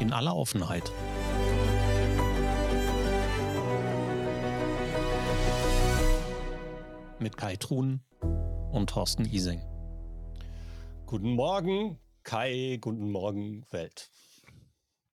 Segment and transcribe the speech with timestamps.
[0.00, 0.90] in aller Offenheit.
[7.18, 8.00] Mit Kai Truhn
[8.72, 9.60] und Thorsten Ising.
[11.04, 14.10] Guten Morgen, Kai, guten Morgen, Welt.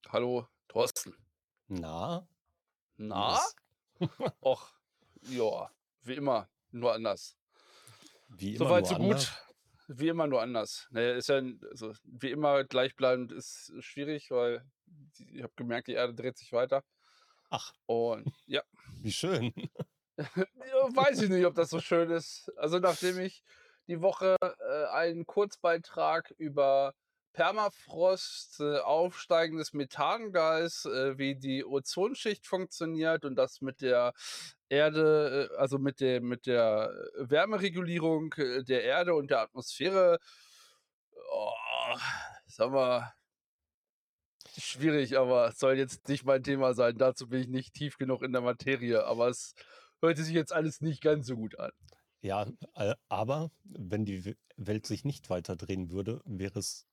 [0.09, 1.13] Hallo, Thorsten.
[1.67, 2.25] Na?
[2.95, 3.39] Na?
[4.39, 4.71] Och,
[5.23, 5.69] ja,
[6.03, 7.35] wie immer, nur anders.
[8.29, 9.27] Wie immer Soweit nur so anders?
[9.27, 9.43] gut.
[9.99, 10.87] Wie immer nur anders.
[10.91, 11.41] Naja, ist ja
[11.71, 14.63] also, wie immer gleichbleibend ist schwierig, weil
[15.17, 16.83] ich habe gemerkt, die Erde dreht sich weiter.
[17.49, 18.61] Ach, Und ja,
[19.01, 19.53] wie schön.
[20.17, 22.51] weiß ich nicht, ob das so schön ist.
[22.57, 23.43] Also nachdem ich
[23.87, 26.93] die Woche äh, einen Kurzbeitrag über
[27.33, 34.13] Permafrost, äh, aufsteigendes Methangas, äh, wie die Ozonschicht funktioniert und das mit der
[34.69, 40.17] Erde, äh, also mit der, mit der Wärmeregulierung äh, der Erde und der Atmosphäre,
[41.31, 41.53] oh,
[42.47, 43.13] sag mal,
[44.59, 46.97] schwierig, aber es soll jetzt nicht mein Thema sein.
[46.97, 49.53] Dazu bin ich nicht tief genug in der Materie, aber es
[50.01, 51.71] hörte sich jetzt alles nicht ganz so gut an.
[52.21, 52.47] Ja,
[53.09, 56.87] aber wenn die We- Welt sich nicht weiter drehen würde, wäre es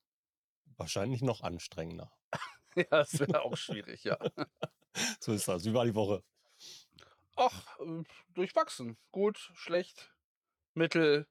[0.77, 2.13] wahrscheinlich noch anstrengender.
[2.77, 4.19] Ja, das wäre auch schwierig, ja.
[5.21, 5.65] So ist das.
[5.65, 6.25] Wie war die Woche?
[7.37, 8.03] Ach, äh,
[8.35, 8.97] durchwachsen.
[9.13, 10.13] Gut, schlecht,
[10.75, 11.29] mittel.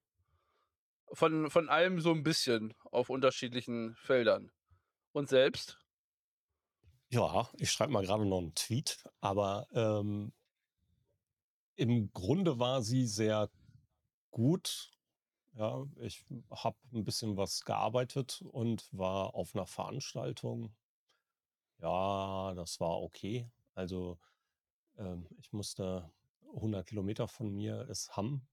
[1.12, 4.52] Von, von allem so ein bisschen auf unterschiedlichen Feldern.
[5.12, 5.83] Und selbst?
[7.14, 10.34] Ja, ich schreibe mal gerade noch einen Tweet, aber ähm,
[11.76, 13.52] im Grunde war sie sehr
[14.32, 14.90] gut.
[15.54, 20.76] Ja, ich habe ein bisschen was gearbeitet und war auf einer Veranstaltung.
[21.78, 23.48] Ja, das war okay.
[23.76, 24.18] Also
[24.98, 26.12] ähm, ich musste
[26.56, 28.48] 100 Kilometer von mir ist Hamm.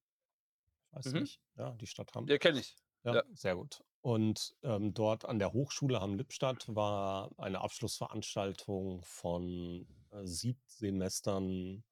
[0.91, 1.20] Weiß Mhm.
[1.20, 2.27] nicht, ja, die Stadt Hamm.
[2.27, 2.77] Ja, kenne ich.
[3.05, 3.23] Ja, Ja.
[3.34, 3.83] sehr gut.
[4.03, 11.84] Und ähm, dort an der Hochschule Hamm-Lippstadt war eine Abschlussveranstaltung von äh, sieben Semestern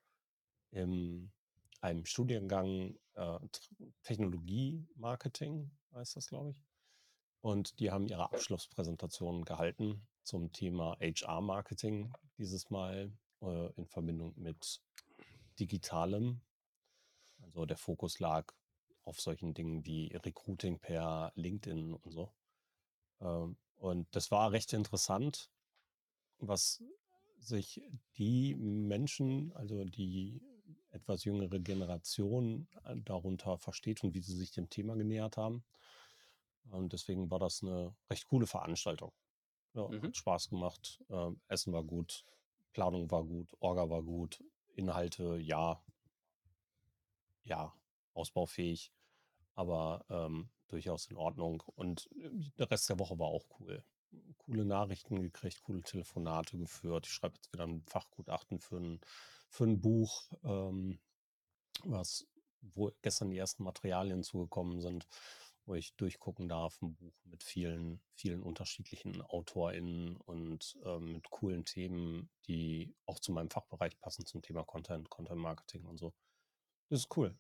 [0.70, 1.30] in
[1.80, 6.62] einem Studiengang äh, Tr- Technologie-Marketing, heißt das, glaube ich.
[7.40, 14.80] Und die haben ihre Abschlusspräsentation gehalten zum Thema HR-Marketing dieses Mal äh, in Verbindung mit
[15.60, 16.40] Digitalem.
[17.42, 18.52] Also der Fokus lag
[19.08, 22.32] auf solchen Dingen wie Recruiting per LinkedIn und so.
[23.20, 25.50] Ähm, Und das war recht interessant,
[26.38, 26.82] was
[27.38, 27.80] sich
[28.16, 30.42] die Menschen, also die
[30.90, 35.64] etwas jüngere Generation äh, darunter versteht und wie sie sich dem Thema genähert haben.
[36.70, 39.12] Und deswegen war das eine recht coole Veranstaltung.
[39.74, 40.02] Ja, Mhm.
[40.02, 41.02] hat Spaß gemacht.
[41.10, 42.24] Ähm, Essen war gut,
[42.72, 44.42] Planung war gut, Orga war gut,
[44.74, 45.82] Inhalte ja,
[47.44, 47.72] ja,
[48.14, 48.92] ausbaufähig,
[49.58, 51.62] aber ähm, durchaus in Ordnung.
[51.74, 53.82] Und äh, der Rest der Woche war auch cool.
[54.38, 57.06] Coole Nachrichten gekriegt, coole Telefonate geführt.
[57.06, 59.00] Ich schreibe jetzt wieder ein Fachgutachten für ein,
[59.50, 61.00] für ein Buch, ähm,
[61.82, 62.24] was,
[62.60, 65.08] wo gestern die ersten Materialien zugekommen sind,
[65.66, 66.80] wo ich durchgucken darf.
[66.80, 73.32] Ein Buch mit vielen, vielen unterschiedlichen AutorInnen und ähm, mit coolen Themen, die auch zu
[73.32, 76.14] meinem Fachbereich passen, zum Thema Content, Content Marketing und so.
[76.90, 77.36] Das ist cool.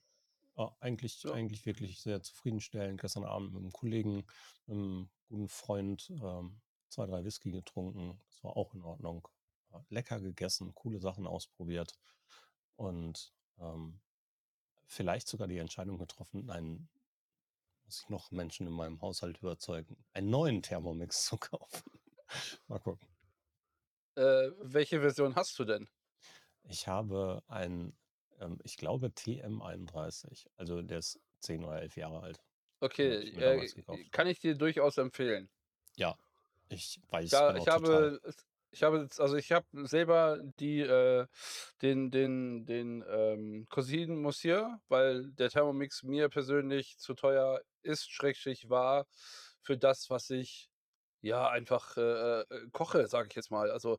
[0.58, 1.32] Ja, eigentlich, Ja.
[1.32, 3.00] eigentlich wirklich sehr zufriedenstellend.
[3.00, 4.26] Gestern Abend mit einem Kollegen,
[4.66, 8.20] einem guten Freund, ähm, zwei, drei Whisky getrunken.
[8.28, 9.28] Das war auch in Ordnung.
[9.90, 11.94] Lecker gegessen, coole Sachen ausprobiert
[12.76, 14.00] und ähm,
[14.86, 16.88] vielleicht sogar die Entscheidung getroffen, einen,
[17.84, 22.00] muss ich noch Menschen in meinem Haushalt überzeugen, einen neuen Thermomix zu kaufen.
[22.66, 23.08] Mal gucken.
[24.16, 25.88] Äh, welche Version hast du denn?
[26.64, 27.96] Ich habe einen,
[28.40, 32.40] ähm, ich glaube TM31, also der ist 10 oder 11 Jahre alt.
[32.80, 33.68] Okay, äh,
[34.10, 35.50] kann ich dir durchaus empfehlen.
[35.96, 36.16] Ja,
[36.68, 38.08] ich weiß Ja, genau ich total.
[38.08, 41.26] habe, es- ich habe, also ich habe selber die, äh,
[41.82, 48.68] den, den, den ähm, Cousine Monsieur, weil der Thermomix mir persönlich zu teuer ist, schrägstrich
[48.68, 49.06] war,
[49.62, 50.70] für das, was ich
[51.22, 53.70] ja einfach äh, äh, koche, sage ich jetzt mal.
[53.70, 53.98] Also äh,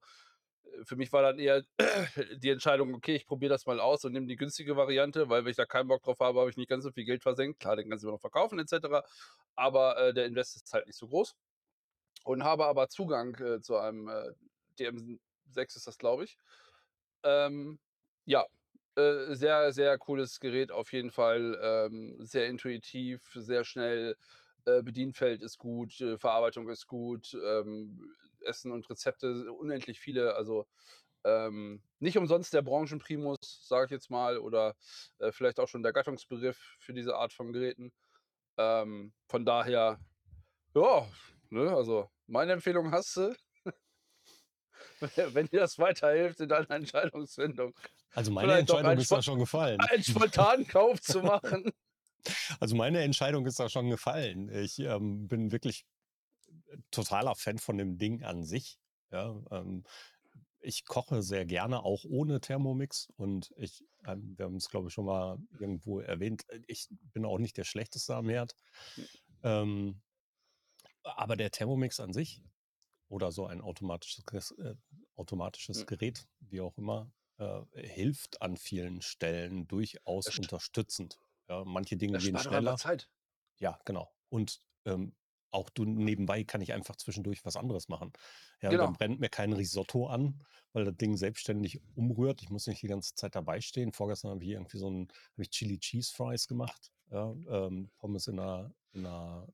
[0.84, 1.64] für mich war dann eher
[2.38, 5.52] die Entscheidung, okay, ich probiere das mal aus und nehme die günstige Variante, weil wenn
[5.52, 7.60] ich da keinen Bock drauf habe, habe ich nicht ganz so viel Geld versenkt.
[7.60, 9.06] Klar, den kannst du immer noch verkaufen etc.
[9.56, 11.36] Aber äh, der Invest ist halt nicht so groß
[12.24, 14.32] und habe aber Zugang äh, zu einem äh,
[14.80, 16.38] DM6 ist das, glaube ich.
[17.24, 17.80] Ähm,
[18.26, 18.46] ja,
[18.96, 21.58] äh, sehr, sehr cooles Gerät auf jeden Fall.
[21.62, 24.16] Ähm, sehr intuitiv, sehr schnell.
[24.66, 28.14] Äh, Bedienfeld ist gut, äh, Verarbeitung ist gut, ähm,
[28.44, 30.36] Essen und Rezepte unendlich viele.
[30.36, 30.68] Also
[31.24, 34.76] ähm, nicht umsonst der Branchenprimus, sage ich jetzt mal, oder
[35.20, 37.92] äh, vielleicht auch schon der Gattungsbegriff für diese Art von Geräten.
[38.58, 40.00] Ähm, von daher,
[40.76, 41.08] ja,
[41.50, 43.36] ne, also meine Empfehlung hast du.
[45.34, 47.74] wenn dir das weiterhilft in deiner Entscheidungsfindung.
[48.14, 49.80] Also meine Vielleicht Entscheidung ist da schon gefallen.
[49.80, 51.72] einen spontanen Kauf zu machen.
[52.60, 54.50] Also meine Entscheidung ist da schon gefallen.
[54.50, 55.86] Ich ähm, bin wirklich
[56.92, 58.80] totaler Fan von dem Ding an sich.
[59.12, 59.84] Ja, ähm,
[60.62, 64.94] ich koche sehr gerne auch ohne Thermomix und ich, ähm, wir haben es glaube ich
[64.94, 68.56] schon mal irgendwo erwähnt, äh, ich bin auch nicht der Schlechteste am Herd.
[68.96, 69.08] Hm.
[69.44, 70.02] Ähm,
[71.04, 72.44] aber der Thermomix an sich
[73.08, 74.76] oder so ein automatisches, äh,
[75.16, 75.86] automatisches Hm.
[75.88, 81.20] Gerät, wie auch immer, äh, hilft an vielen Stellen durchaus unterstützend.
[81.48, 82.78] Ja, manche Dinge Es gehen schneller.
[82.78, 83.10] Zeit.
[83.60, 84.14] Ja, genau.
[84.30, 85.16] Und ähm,
[85.52, 88.14] auch du nebenbei kann ich einfach zwischendurch was anderes machen.
[88.62, 88.94] Ja, dann Genau.
[88.94, 90.44] brennt mir kein Risotto an,
[90.74, 92.42] weil das Ding selbstständig umrührt.
[92.44, 93.94] Ich muss nicht die ganze Zeit dabei stehen.
[93.94, 96.92] Vorgestern habe ich irgendwie so ein, habe ich Chili Cheese Fries gemacht.
[97.12, 99.48] Ja, ähm, Pommes in einer, in einer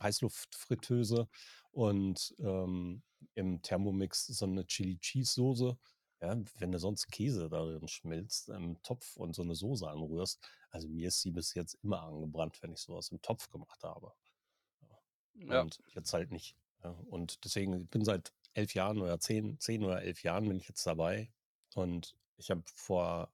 [0.00, 1.28] Heißluftfritteuse
[1.70, 3.02] und ähm,
[3.34, 5.78] im Thermomix so eine Chili Cheese Soße.
[6.20, 10.40] Ja, wenn du sonst Käse darin schmilzt im Topf und so eine Soße anrührst,
[10.70, 14.12] also mir ist sie bis jetzt immer angebrannt, wenn ich sowas im Topf gemacht habe.
[15.34, 15.62] Ja.
[15.62, 16.56] Und jetzt halt nicht.
[17.08, 20.68] Und deswegen, ich bin seit elf Jahren oder zehn, zehn oder elf Jahren bin ich
[20.68, 21.32] jetzt dabei.
[21.74, 23.32] Und ich habe vor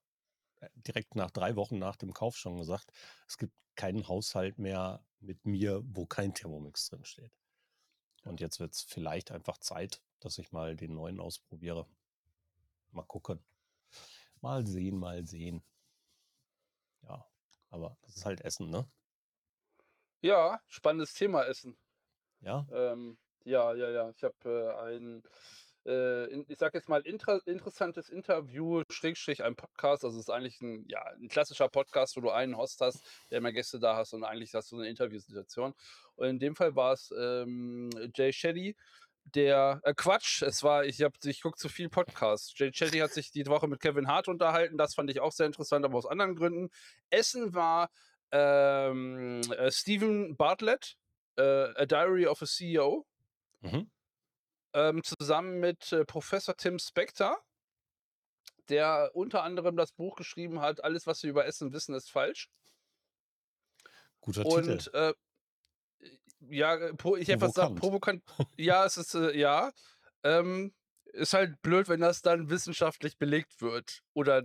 [0.60, 2.92] äh, direkt nach drei Wochen nach dem Kauf schon gesagt,
[3.26, 7.32] es gibt keinen Haushalt mehr mit mir, wo kein Thermomix drin steht.
[8.24, 11.86] Und jetzt wird es vielleicht einfach Zeit, dass ich mal den neuen ausprobiere.
[12.90, 13.42] Mal gucken.
[14.40, 15.62] Mal sehen, mal sehen.
[17.02, 17.26] Ja,
[17.70, 18.88] aber das ist halt Essen, ne?
[20.20, 21.76] Ja, spannendes Thema Essen.
[22.40, 24.10] Ja, Ähm, ja, ja, ja.
[24.10, 25.22] Ich habe äh, ein,
[25.86, 30.04] äh, in, ich sag jetzt mal, intra interessantes Interview, Schrägstrich, ein Podcast.
[30.04, 33.38] Also es ist eigentlich ein, ja, ein klassischer Podcast, wo du einen Host hast, der
[33.38, 35.74] immer Gäste da hast und eigentlich hast du eine Interviewsituation.
[36.16, 38.76] Und in dem Fall war es ähm, Jay Shetty,
[39.34, 42.52] der, äh, Quatsch, es war, ich habe, ich gucke zu viel Podcasts.
[42.56, 45.46] Jay Shetty hat sich die Woche mit Kevin Hart unterhalten, das fand ich auch sehr
[45.46, 46.70] interessant, aber aus anderen Gründen.
[47.10, 47.90] Essen war
[48.30, 50.96] ähm, äh, Stephen Bartlett,
[51.38, 53.06] äh, A Diary of a CEO,
[53.60, 53.90] mhm.
[54.74, 57.38] ähm, zusammen mit äh, Professor Tim Spector,
[58.68, 62.50] der unter anderem das Buch geschrieben hat, Alles, was wir über Essen wissen, ist falsch.
[64.20, 64.70] guter Titel.
[64.70, 65.14] Und äh,
[66.50, 68.24] ja, äh, pro, ich hätte was gesagt, Provokant.
[68.24, 68.54] provokant.
[68.58, 69.72] Ja, es ist, äh, ja.
[70.22, 70.74] Ähm,
[71.12, 74.42] ist halt blöd, wenn das dann wissenschaftlich belegt wird oder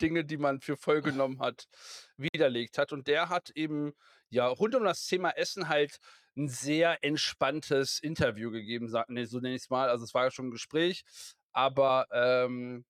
[0.00, 1.68] Dinge, die man für voll genommen hat,
[2.16, 2.92] widerlegt hat.
[2.92, 3.94] Und der hat eben,
[4.30, 5.98] ja, rund um das Thema Essen halt
[6.36, 9.88] ein sehr entspanntes Interview gegeben, nee, so nenne ich es mal.
[9.88, 11.04] Also es war ja schon ein Gespräch,
[11.52, 12.84] aber ähm,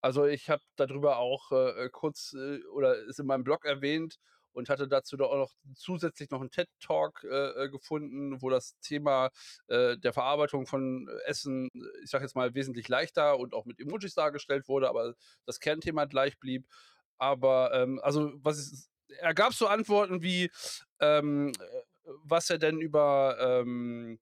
[0.00, 4.18] also ich habe darüber auch äh, kurz äh, oder ist in meinem Blog erwähnt
[4.52, 8.78] und hatte dazu doch auch noch zusätzlich noch einen TED-Talk äh, äh, gefunden, wo das
[8.80, 9.30] Thema
[9.68, 11.70] äh, der Verarbeitung von Essen,
[12.02, 15.14] ich sage jetzt mal, wesentlich leichter und auch mit Emojis dargestellt wurde, aber
[15.46, 16.66] das Kernthema gleich blieb.
[17.18, 20.50] Aber ähm, also was ist, er gab so Antworten wie,
[21.00, 21.82] ähm, äh,
[22.24, 24.18] was er denn über ähm,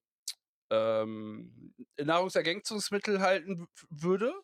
[0.70, 4.34] ähm, Nahrungsergänzungsmittel halten würde.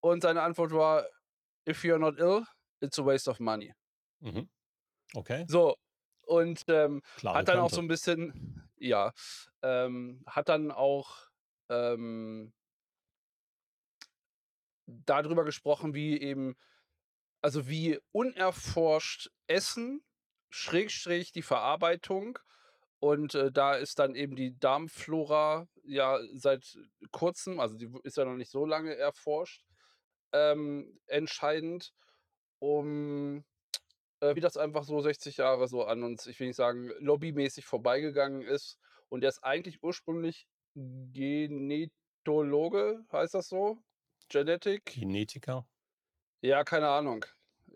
[0.00, 1.06] Und seine Antwort war,
[1.68, 2.44] if you're not ill,
[2.80, 3.72] it's a waste of money.
[4.20, 4.48] Mhm.
[5.14, 5.76] Okay, So,
[6.22, 7.74] und ähm, hat dann auch Kante.
[7.76, 9.12] so ein bisschen, ja,
[9.62, 11.28] ähm, hat dann auch
[11.70, 12.52] ähm,
[14.86, 16.56] darüber gesprochen, wie eben,
[17.44, 20.02] also wie unerforscht Essen,
[20.48, 22.38] Schrägstrich die Verarbeitung
[23.00, 26.78] und äh, da ist dann eben die Darmflora ja seit
[27.10, 29.62] kurzem, also die ist ja noch nicht so lange erforscht,
[30.32, 31.92] ähm, entscheidend,
[32.60, 33.44] um
[34.20, 37.66] äh, wie das einfach so 60 Jahre so an uns, ich will nicht sagen, lobbymäßig
[37.66, 38.78] vorbeigegangen ist.
[39.10, 41.84] Und der ist eigentlich ursprünglich Genetologe,
[43.12, 43.76] heißt das so?
[44.30, 44.86] Genetik?
[44.86, 45.68] Genetiker,
[46.40, 47.26] Ja, keine Ahnung.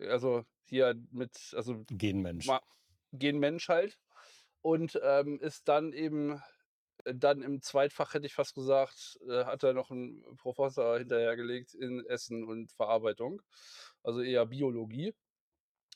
[0.07, 2.47] Also hier mit, also Genmensch.
[2.47, 2.61] ma-
[3.11, 3.99] Genmensch halt.
[4.61, 6.41] Und ähm, ist dann eben,
[7.05, 11.73] äh, dann im Zweitfach hätte ich fast gesagt, äh, hat er noch einen Professor hinterhergelegt
[11.73, 13.41] in Essen und Verarbeitung.
[14.03, 15.13] Also eher Biologie.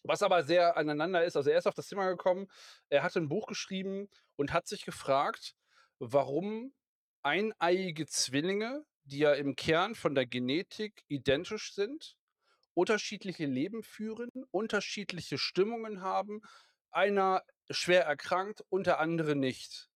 [0.03, 2.47] Was aber sehr aneinander ist, also er ist auf das Thema gekommen,
[2.89, 5.55] er hat ein Buch geschrieben und hat sich gefragt,
[5.99, 6.73] warum
[7.21, 12.17] eineiige Zwillinge, die ja im Kern von der Genetik identisch sind,
[12.73, 16.41] unterschiedliche Leben führen, unterschiedliche Stimmungen haben,
[16.91, 19.89] einer schwer erkrankt und der andere nicht.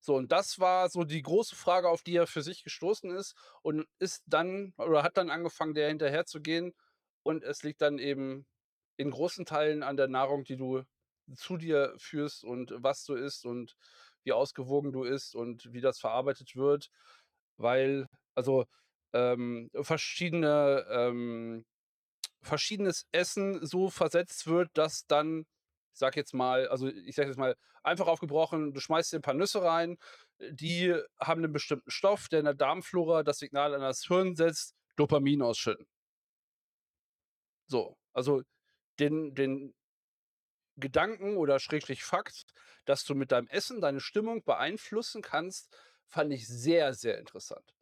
[0.00, 3.34] So, und das war so die große Frage, auf die er für sich gestoßen ist
[3.62, 6.72] und ist dann oder hat dann angefangen, der hinterher zu gehen.
[7.22, 8.46] Und es liegt dann eben
[8.96, 10.82] in großen Teilen an der Nahrung, die du
[11.34, 13.74] zu dir führst und was du isst und
[14.24, 16.90] wie ausgewogen du isst und wie das verarbeitet wird.
[17.56, 18.66] Weil, Also,
[19.12, 21.64] ähm, verschiedene, ähm
[22.42, 25.40] verschiedenes Essen so versetzt wird, dass dann,
[25.92, 29.22] ich sage jetzt mal also, ich sage jetzt mal, einfach aufgebrochen, du schmeißt dir 'n
[29.22, 29.98] paar Nüsse rein,
[30.40, 34.74] die haben 'nen bestimmten Stoff, der in der Darmflora das Signal an das Hirn setzt,
[34.96, 35.86] Dopamin ausschütten.
[37.70, 38.42] So, also
[39.00, 39.72] den den
[40.80, 42.44] Gedanken oder Schrägstrich Fakt,
[42.84, 47.72] dass du mit deinem Essen deine Stimmung beeinflussen kannst, fand ich sehr, sehr interessant.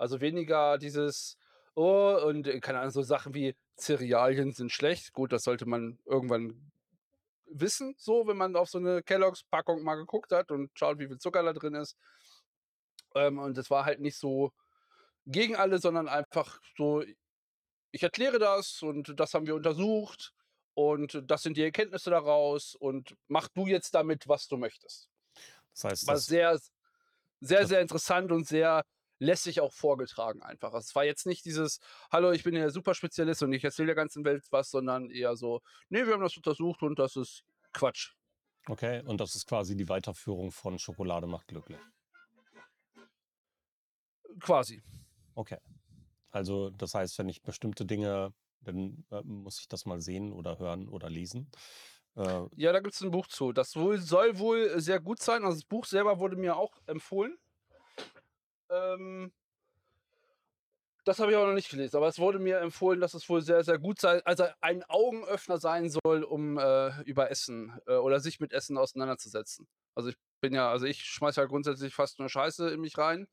[0.00, 1.36] Also weniger dieses:
[1.76, 5.12] „Oh“ und, äh, keine Ahnung, so Sachen wie Cerealien sind schlecht.
[5.12, 6.72] Gut, das sollte man irgendwann
[7.46, 11.18] wissen, so, wenn man auf so 'ne Kellogg's-Packung mal geguckt hat und schaut, wie viel
[11.18, 11.96] Zucker da drin ist.
[13.14, 14.52] Ähm, und das war halt nicht so
[15.26, 17.04] gegen alle, sondern einfach so:
[17.92, 20.32] „Ich erkläre das und das haben wir untersucht
[20.74, 25.10] und das sind die Erkenntnisse daraus und mach du jetzt damit, was du möchtest.“
[25.74, 26.58] Das heißt, War das sehr
[27.40, 28.82] sehr, sehr interessant und sehr
[29.20, 30.74] lässig auch vorgetragen einfach.
[30.74, 31.80] Es war jetzt nicht dieses:
[32.12, 35.62] „Hallo, ich bin der Superspezialist und ich erzähle der ganzen Welt was“, sondern eher so:
[35.90, 38.14] „Ne, wir haben das untersucht und das ist Quatsch.“
[38.68, 41.80] Okay, und das ist quasi die Weiterführung von Schokolade macht glücklich?
[44.40, 44.82] Quasi.
[45.36, 45.58] Okay.
[46.30, 50.58] Also, das heißt, wenn ich bestimmte Dinge dann, äh, muss ich das mal sehen oder
[50.58, 51.50] hören oder lesen.
[52.16, 53.52] Äh Ja, da gibt's 'n Buch zu.
[53.52, 55.44] Das wohl soll wohl sehr gut sein.
[55.44, 57.38] Also, das Buch selber wurde mir auch empfohlen.
[58.70, 59.32] Ähm
[61.06, 63.40] das habe ich aber noch nicht gelesen, aber es wurde mir empfohlen, dass es wohl
[63.42, 68.20] sehr, sehr gut sei also, ein Augenöffner sein soll, um, äh, über Essen, äh oder
[68.20, 69.66] sich mit Essen auseinanderzusetzen.
[69.94, 73.26] Also, ich bin ja also, ich schmeiße ja grundsätzlich fast nur Scheiße in mich rein,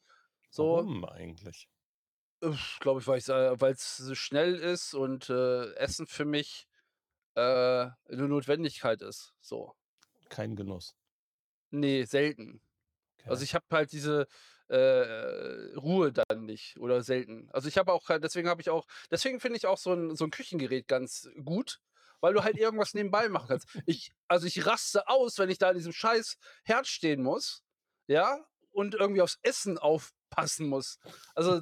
[0.51, 0.87] so.
[0.87, 1.67] Warum eigentlich?
[2.81, 3.75] Glaube ich, weil ich's äh,
[4.05, 6.67] so schnell ist und, äh, Essen für mich,
[7.35, 7.95] äh, 'ne
[8.29, 9.75] Notwendigkeit ist, so.
[10.29, 10.93] Kein Genuss.
[11.73, 12.61] Ne, selten.
[13.27, 13.45] Also, Okay.
[13.45, 14.27] ich habe halt diese,
[14.69, 17.49] äh, Ruhe dann nicht oder selten.
[17.51, 20.15] Also, ich habe auch kein deswegen habe ich auch deswegen finde ich auch so 'n
[20.15, 21.79] so 'n Küchengerät ganz gut,
[22.21, 23.67] weil du halt irgendwas nebenbei machen kannst.
[23.85, 27.63] Ich also, ich raste aus, wenn ich da an diesem scheiß Herd stehen muss,
[28.07, 30.97] ja, und irgendwie aufs Essen aufpassen muss.
[31.35, 31.61] Also,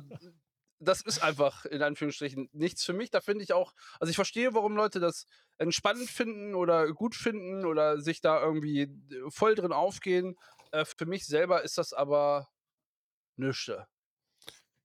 [0.80, 3.10] das ist einfach in Anführungsstrichen nichts für mich.
[3.12, 5.26] Da finde ich auch also, ich verstehe, warum Leute das
[5.58, 8.90] entspannend finden oder gut finden oder sich da irgendwie
[9.30, 10.36] voll drin aufgehen.
[10.72, 12.50] Äh, für mich selber ist das aber
[13.38, 13.88] nischte.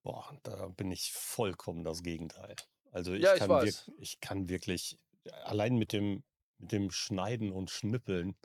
[0.02, 2.56] Boah, da bin ich vollkommen das Gegenteil.
[2.90, 3.90] Also, ich Ja, ich kann weiß.
[3.98, 4.98] ich kann wirklich
[5.44, 6.24] allein mit dem
[6.58, 8.36] mit dem Schneiden und Schnippeln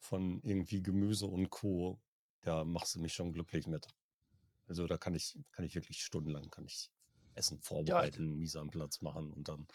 [0.00, 2.00] von irgendwie Gemüse und Co.,
[2.42, 3.86] da machst du mich schon glücklich mit.
[4.68, 6.90] Also, da kann ich kann ich wirklich stundenlang kann ich
[7.34, 9.68] Essen Ja, vorbereiten, Mise en place machen und dann,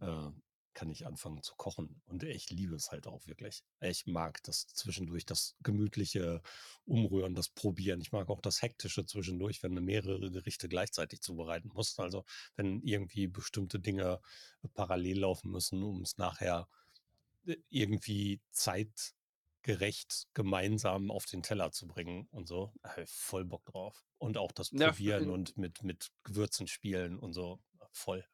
[0.00, 0.30] äh,
[0.74, 2.02] kann ich anfangen zu kochen.
[2.06, 3.64] Und ich liebe es halt auch wirklich.
[3.80, 6.42] Ich mag das zwischendurch, das gemütliche
[6.84, 8.00] Umrühren, das Probieren.
[8.00, 12.00] Ich mag auch das Hektische zwischendurch, wenn du mehrere Gerichte gleichzeitig zubereiten musst.
[12.00, 12.24] Also,
[12.56, 14.20] wenn irgendwie bestimmte Dinge
[14.74, 16.68] parallel laufen müssen, um's nachher,
[17.46, 22.72] äh, irgendwie zeitgerecht gemeinsam auf den Teller zu bringen und so.
[23.06, 24.04] Voll Bock drauf.
[24.18, 27.60] Und auch das Probieren in und mit mit Gewürzen spielen und so,
[27.92, 28.24] voll.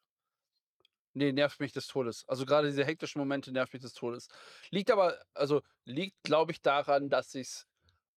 [1.19, 2.23] Ne, nervt mich des Todes.
[2.29, 4.29] Also, grade diese hektischen Momente nervt mich des Todes.
[4.71, 7.67] Liegt aber also, liegt, glaube ich, daran, dass ich's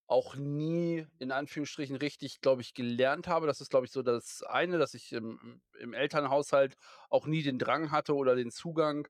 [0.06, 3.47] auch nie in Anführungsstrichen richtig, glaube ich, gelernt habe.
[3.49, 6.76] Das ist, glaube ich, so das eine, dass ich im im Elternhaushalt
[7.11, 9.09] auch nie den Drang hatte oder den Zugang,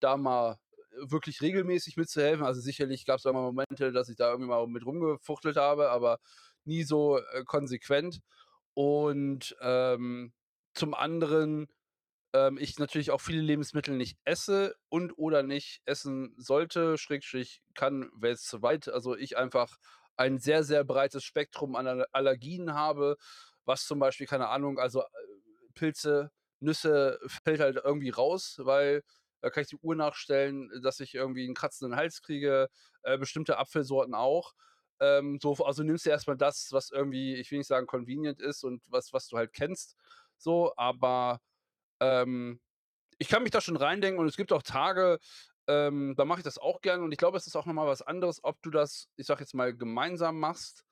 [0.00, 0.58] da mal,
[0.96, 2.46] wirklich regelmäßig mitzuhelfen.
[2.46, 6.18] Also, sicherlich gab's da mal Momente, dass ich da irgendwie mal mit rumgefuchtelt habe, aber
[6.64, 8.20] nie so, äh, konsequent.
[8.74, 10.32] Und, ähm,
[10.74, 11.68] zum anderen,
[12.34, 18.10] ähm, ich natürlich auch viele Lebensmittel nicht esse und oder nicht essen sollte, Schrägstrich kann,
[18.16, 18.88] wäre jetzt zu weit.
[18.90, 19.78] Also, ich einfach
[20.18, 23.16] ein sehr, sehr breites Spektrum an Al Allergien habe,
[23.66, 25.06] was zum Beispiel, keine Ahnung also, äh,
[25.74, 29.02] Pilze, Nüsse fällt halt irgendwie raus, weil
[29.42, 32.68] da kann ich die Uhr nachstellen, dass ich irgendwie 'n kratzenden Hals kriege,
[33.04, 34.54] äh, bestimmte Apfelsorten auch.
[35.00, 38.40] Ähm, so, also, nimmst du erst mal das, was irgendwie, ich will nicht sagen convenient
[38.40, 39.96] ist und was was du halt kennst,
[40.38, 41.40] so, aber,
[42.04, 42.60] ähm,
[43.18, 45.18] ich kann mich da schon reindenken und es gibt auch Tage,
[45.66, 47.86] ähm, da mache ich das auch gerne und ich glaube, es ist auch noch mal
[47.86, 50.84] was anderes, ob du das, ich sage jetzt mal, gemeinsam machst,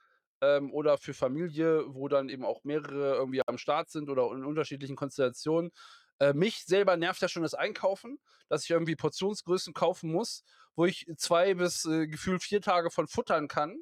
[0.43, 4.45] ähm, oder für Familie, wo dann eben auch mehrere irgendwie am Start sind oder in
[4.45, 5.71] unterschiedlichen Konstellationen.
[6.19, 10.85] Äh, mich selber nervt ja schon das Einkaufen, dass ich irgendwie Portionsgrößen kaufen muss, wo
[10.85, 13.77] ich 2 bis, äh, gefühlt 4 Tage von futtern kann,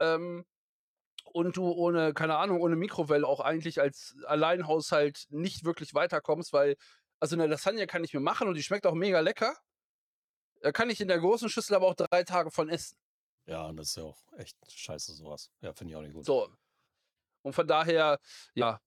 [0.00, 0.44] ähm,
[1.36, 6.76] und du ohne keine Ahnung, ohne Mikrowelle auch eigentlich als Alleinhaushalt nicht wirklich weiterkommst, weil
[7.20, 9.56] also, 'ne Lasagne kann ich mir machen und die schmeckt auch mega lecker.
[10.62, 12.96] Da kann ich in der großen Schüssel aber auch 3 Tage von essen.
[13.48, 15.50] Ja, das ist ja auch echt scheiße so was.
[15.60, 16.26] Ja, finde ich auch nicht gut.
[16.26, 16.52] So.
[17.42, 18.18] Und von daher,
[18.54, 18.80] ja,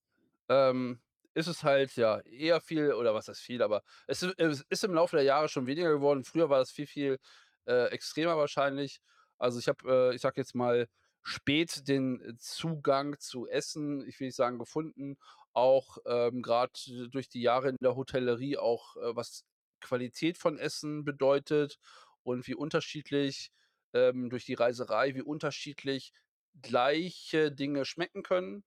[0.50, 1.02] ähm,
[1.36, 4.94] ist es halt, ja, eher viel oder was heißt viel, aber es es ist im
[4.94, 6.24] Laufe der Jahre schon weniger geworden.
[6.26, 7.20] Früher war das viel, viel,
[7.68, 9.02] äh, extremer wahrscheinlich.
[9.40, 10.88] Also, ich habe, äh, ich sage jetzt mal,
[11.30, 15.18] spät den Zugang zu Essen, ich will nicht sagen gefunden,
[15.54, 19.46] auch, ähm, grad durch die Jahre in der Hotellerie auch, äh, was
[19.80, 21.78] Qualität von Essen bedeutet
[22.24, 23.52] und wie unterschiedlich,
[23.94, 26.14] ähm, durch die Reiserei, wie unterschiedlich
[26.62, 28.64] gleiche Dinge schmecken können.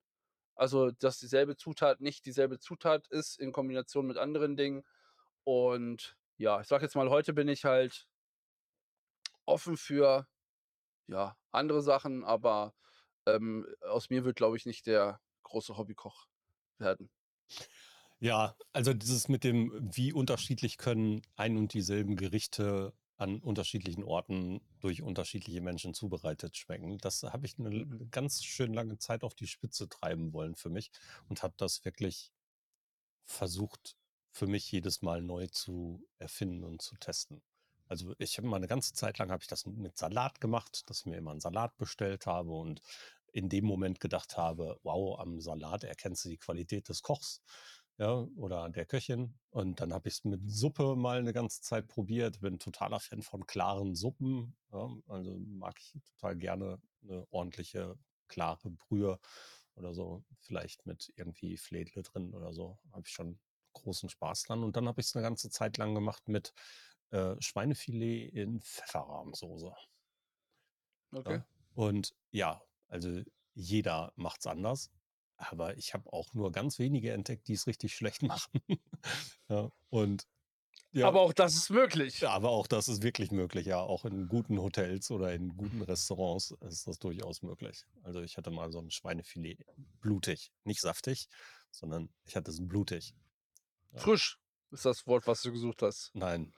[0.55, 4.85] Also, dass dieselbe Zutat nicht dieselbe Zutat ist in Kombination mit anderen Dingen.
[5.45, 8.07] Und ja, ich sage jetzt mal, heute bin ich halt
[9.47, 10.29] offen für,
[11.09, 12.75] ja, andere Sachen, aber,
[13.27, 16.27] ähm, aus mir wird, glaube ich, nicht der große Hobbykoch
[16.79, 17.11] werden.
[18.21, 24.61] Ja, also dieses mit dem, wie unterschiedlich können ein und dieselben Gerichte an unterschiedlichen Orten
[24.79, 26.99] durch unterschiedliche Menschen zubereitet schmecken.
[26.99, 28.13] Das habe ich 'ne l Mhm.
[28.13, 30.93] ganz schön lange Zeit auf die Spitze treiben wollen für mich
[31.29, 32.33] und habe das wirklich
[33.25, 33.97] versucht,
[34.33, 37.43] für mich jedes Mal neu zu erfinden und zu testen.
[37.89, 41.01] Also, ich habe mal 'ne ganze Zeit lang habe ich das mit Salat gemacht, dass
[41.01, 42.81] ich mir immer 'n Salat bestellt habe und
[43.33, 47.43] in dem Moment gedacht habe: „Wow, am Salat erkennst du die Qualität des Kochs,
[47.99, 52.41] ja, oder der Köchin.“ Und dann habe ich's mit Suppe mal 'ne ganze Zeit probiert,
[52.41, 54.89] bin totaler Fan von klaren Suppen, ja.
[55.09, 57.97] Also, mag ich total gerne 'ne ordentliche
[58.29, 59.19] klare Brühe
[59.75, 62.79] oder so, vielleicht mit irgendwie Flädle drin oder so.
[62.93, 63.41] Habe ich schon
[63.75, 64.63] großen Spaß dran.
[64.65, 66.53] Und dann habe ich's 'ne ganze Zeit lang gemacht mit,
[67.13, 69.73] äh, Schweinefilet in Pfefferrahmsoße.
[71.15, 71.39] Okay.
[71.39, 73.23] Ja, und ja, also,
[73.55, 74.91] jeder macht's anders,
[75.37, 78.61] aber ich habe auch nur ganz wenige entdeckt, die's richtig schlecht machen.
[79.49, 80.27] Ja, und
[80.93, 82.27] ja Aber auch das ist möglich.
[82.27, 83.81] aber auch das ist wirklich möglich, ja.
[83.81, 87.85] Auch in guten Hotels oder in guten Restaurants ist das durchaus möglich.
[88.03, 89.65] Also, ich hatte mal so 'n Schweinefilet
[90.01, 91.29] blutig, nicht saftig,
[91.73, 93.15] sondern ich hatte es blutig.
[93.97, 94.39] Frisch
[94.71, 96.13] ist das Wort, was du gesucht hast.
[96.15, 96.55] Nein,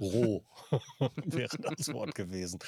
[0.00, 0.46] roh
[1.24, 2.58] wäre das Wort gewesen.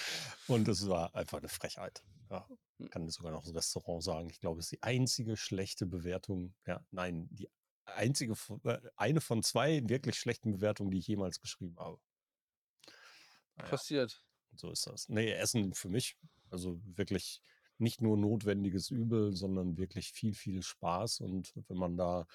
[0.47, 2.05] Und es war einfach 'ne Frechheit.
[2.31, 2.89] Ja, Hm.
[2.91, 4.31] kann sogar noch das Restaurant sagen.
[4.31, 7.51] Ich glaube, es ist die einzige schlechte Bewertung ja, nein, die
[7.87, 12.01] einzige äh, eine von 2 wirklich schlechten Bewertungen, die ich jemals geschrieben habe.
[13.57, 14.25] Na ja, Passiert.
[14.57, 15.09] so ist das.
[15.09, 16.19] Ne, Essen für mich,
[16.51, 17.43] also, wirklich
[17.79, 21.21] nicht nur notwendiges Übel, sondern wirklich viel, viel Spaß.
[21.21, 22.27] Und wenn man da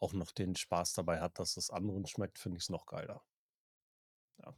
[0.00, 3.24] auch noch den Spaß dabei hat, dass es anderen schmeckt, finde ich's noch geiler.
[4.38, 4.56] Ja.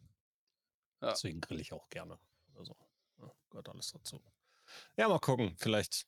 [1.02, 1.12] Ja.
[1.12, 2.18] Deswegen grille ich auch gerne
[2.54, 2.76] oder so,
[3.18, 3.30] ne?
[3.50, 4.22] Gehört alles dazu.
[4.96, 6.06] Ja, mal gucken, vielleicht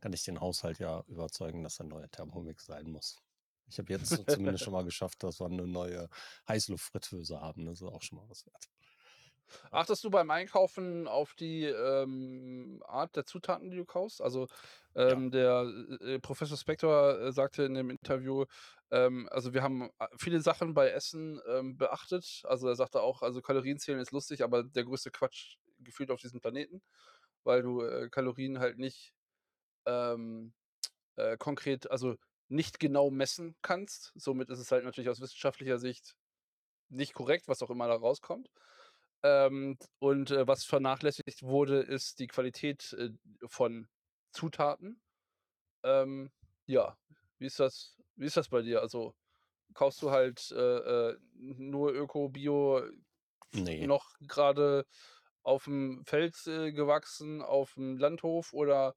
[0.00, 3.18] kann ich den Haushalt ja überzeugen, dass ein neuer Thermomix sein muss.
[3.66, 6.08] Ich habe jetzt zumindest schon mal geschafft, dass wir 'ne neue
[6.48, 7.66] Heißluftfritteuse haben.
[7.66, 8.68] Das ist auch schon mal was wert.
[9.72, 9.72] Ja.
[9.72, 14.20] Achtest du beim Einkaufen auf die, ähm, Art der Zutaten, die du kaufst?
[14.22, 14.48] Also,
[15.06, 15.14] Ja.
[15.14, 15.62] ähm, der,
[16.00, 18.44] äh, äh, Professor Spector, äh, sagte in dem Interview,
[18.90, 22.42] ähm, also, wir haben a viele Sachen bei Essen, ähm, beachtet.
[22.44, 26.20] Also, er sagte auch, also, Kalorien zählen ist lustig, aber der größte Quatsch gefühlt auf
[26.20, 26.82] diesem Planeten,
[27.44, 29.14] weil du, äh, Kalorien halt nicht,
[29.86, 30.54] ähm,
[31.16, 32.16] äh, konkret also,
[32.48, 34.12] nicht genau messen kannst.
[34.16, 36.16] Somit ist es halt natürlich aus wissenschaftlicher Sicht
[36.90, 38.50] nicht korrekt, was auch immer da rauskommt.
[39.24, 43.10] Ähm, und, äh, was vernachlässigt wurde, ist die Qualität, äh,
[43.48, 43.88] von
[44.32, 45.00] Zutaten.
[45.84, 46.30] Ähm,
[46.66, 46.98] ja,
[47.38, 48.82] wie ist das wie ist das bei dir?
[48.82, 49.14] Also,
[49.74, 52.92] kaufst du halt, äh, äh, nur Öko, Bio, f
[53.54, 53.78] Ne.
[53.78, 54.86] noch grade
[55.44, 58.96] auf'm Feld, äh, gewachsen, auf'm Landhof oder,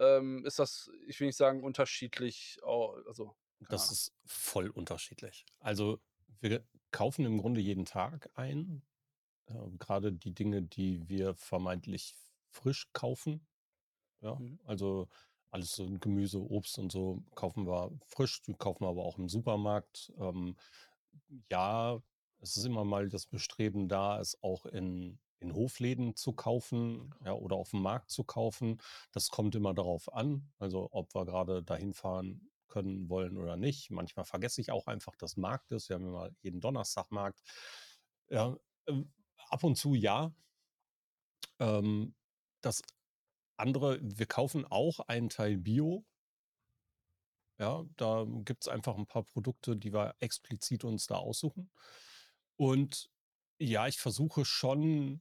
[0.00, 3.36] ähm, ist das, ich will nicht sagen unterschiedlich, also,
[3.70, 3.92] Das Ahnung.
[3.92, 5.44] ist voll unterschiedlich.
[5.60, 6.00] Also,
[6.40, 8.82] wir kaufen im Grunde jeden Tag ein,
[9.48, 12.14] ähm, grade die Dinge, die wir vermeintlich
[12.50, 13.46] frisch kaufen,
[14.22, 14.40] ja.
[14.40, 14.60] Mhm.
[14.64, 15.08] Also,
[15.50, 19.28] alles so Gemüse, Obst und so kaufen wir frisch, die kaufen wir aber auch im
[19.28, 20.12] Supermarkt.
[20.18, 20.56] Ähm,
[21.50, 22.00] ja,
[22.40, 27.32] es ist immer mal das Bestreben da, es auch in in Hofläden zu kaufen, ja,
[27.32, 28.78] oder auf'm Markt zu kaufen.
[29.12, 33.90] Das kommt immer darauf an, also, ob wir grade dahin fahren können, wollen oder nicht.
[33.90, 35.88] Manchmal vergesse ich auch einfach, dass Markt ist.
[35.88, 37.40] Wir haben immer jeden Donnerstag Markt.
[38.28, 39.10] Ja, ähm,
[39.48, 40.32] ab und zu ja.
[41.60, 42.14] Ähm,
[42.62, 42.82] das
[43.60, 46.04] andere wir kaufen auch einen Teil Bio.
[47.60, 51.70] Ja, da gibt's einfach 'n paar Produkte, die wir explizit uns da aussuchen.
[52.56, 53.10] Und
[53.58, 55.20] ja, ich versuche schon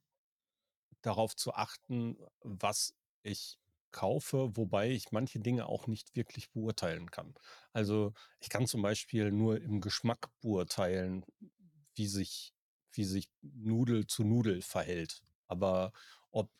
[1.02, 3.58] darauf zu achten, was ich
[3.92, 7.34] kaufe, wobei ich manche Dinge auch nicht wirklich beurteilen kann.
[7.74, 11.26] Also, ich kann zum Beispiel nur im Geschmack beurteilen,
[11.96, 12.54] wie sich
[12.94, 15.24] wie sich Nudel zu Nudel verhält.
[15.48, 15.94] Aber
[16.32, 16.52] ob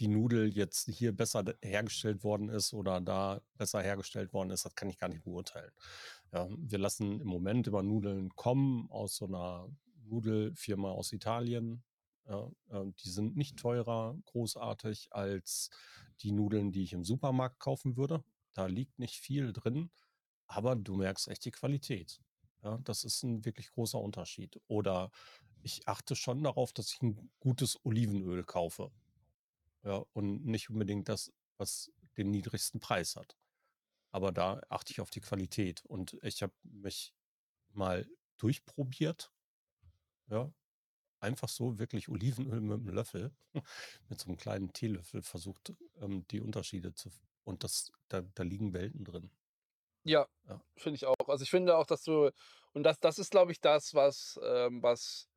[0.00, 4.74] die Nudel jetzt hier besser hergestellt worden ist oder da besser hergestellt worden ist, das
[4.74, 5.70] kann ich gar nicht beurteilen.
[6.32, 9.68] Ja, wir lassen im Moment immer Nudeln kommen aus so einer
[10.06, 11.84] Nudelfirma aus Italien.
[12.26, 15.70] Ja, äh, die sind nicht teurer, großartig als
[16.22, 18.24] die Nudeln, die ich im Supermarkt kaufen würde.
[18.54, 19.90] Da liegt nicht viel drin,
[20.46, 22.20] aber du merkst echt die Qualität.
[22.62, 24.60] Ja, das ist ein wirklich großer Unterschied.
[24.66, 25.10] Oder
[25.62, 28.90] ich achte schon darauf, dass ich ein gutes Olivenöl kaufe.
[29.82, 33.36] Ja, und nicht unbedingt das, was den niedrigsten Preis hat.
[34.12, 35.84] Aber da achte ich auf die Qualität.
[35.86, 37.14] Und ich habe mich
[37.70, 39.32] mal durchprobiert.
[40.28, 40.52] Ja,
[41.20, 43.32] einfach so wirklich Olivenöl mit einem Löffel,
[44.08, 47.10] mit so einem kleinen Teelöffel versucht, ähm, die Unterschiede zu.
[47.44, 49.30] Und das, da, da liegen Welten drin.
[50.04, 50.60] Ja, Ja.
[50.76, 51.28] finde ich auch.
[51.28, 52.30] Also ich finde auch, dass du,
[52.72, 55.29] und das, das ist, glaube ich, das, was, ähm, was,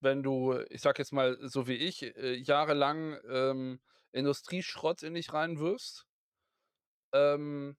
[0.00, 3.80] wenn du, ich sag jetzt mal, so wie ich, äh, jahrelang ähm,
[4.12, 6.06] Industrieschrott in dich reinwirfst,
[7.12, 7.76] ähm,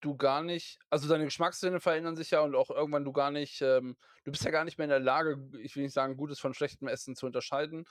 [0.00, 3.62] du gar nicht, also deine Geschmackssinne verändern sich ja und auch irgendwann du gar nicht,
[3.62, 6.38] ähm, du bist ja gar nicht mehr in der Lage, ich will nicht sagen, gutes
[6.38, 7.84] von schlechtem Essen zu unterscheiden,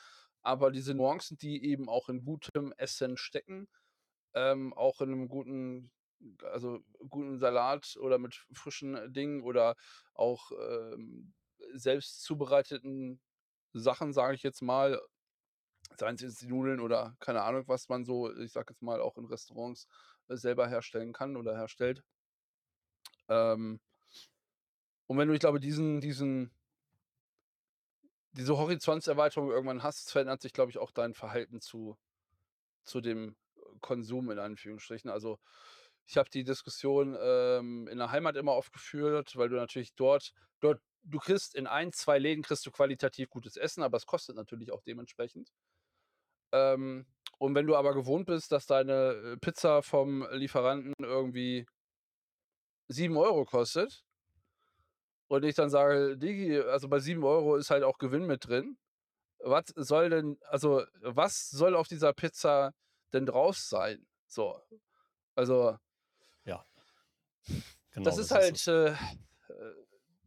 [0.43, 3.67] aber diese Nuancen, die eben auch in gutem Essen stecken,
[4.35, 5.91] ähm, auch in einem guten,
[6.43, 9.75] also guten Salat oder mit frischen Dingen oder
[10.13, 11.33] auch ähm,
[11.73, 13.19] selbst zubereiteten
[13.73, 15.01] Sachen, sage ich jetzt mal,
[15.97, 19.01] seien es jetzt die Nudeln oder keine Ahnung, was man so, ich sage jetzt mal,
[19.01, 19.87] auch in Restaurants
[20.27, 22.03] äh, selber herstellen kann oder herstellt.
[23.29, 23.79] Ähm,
[25.07, 26.51] und wenn du, ich glaube, diesen, diesen,
[28.31, 31.97] diese Horizontserweiterung irgendwann hast, verändert sich, glaube ich, auch dein Verhalten zu,
[32.83, 33.35] zu dem
[33.81, 35.09] Konsum in Anführungsstrichen.
[35.09, 35.39] Also
[36.05, 40.33] ich habe die Diskussion ähm, in der Heimat immer oft geführt, weil du natürlich dort,
[40.59, 44.35] dort, du kriegst in ein, zwei Läden kriegst du qualitativ gutes Essen, aber es kostet
[44.35, 45.51] natürlich auch dementsprechend.
[46.51, 47.05] Ähm,
[47.39, 48.93] und wenn du aber gewohnt bist, dass deine
[49.33, 51.65] äh, Pizza vom Lieferanten irgendwie
[52.87, 54.05] 7 Euro kostet
[55.27, 58.77] und ich dann sage, Digi, also bei 7 Euro ist halt auch Gewinn mit drin.
[59.39, 62.73] Was soll denn, also was soll auf dieser Pizza
[63.11, 64.05] denn drauf sein?
[64.27, 64.61] So.
[65.35, 65.77] Also,
[66.45, 66.65] Ja.
[67.91, 68.95] Genau, das ist halt, äh, äh,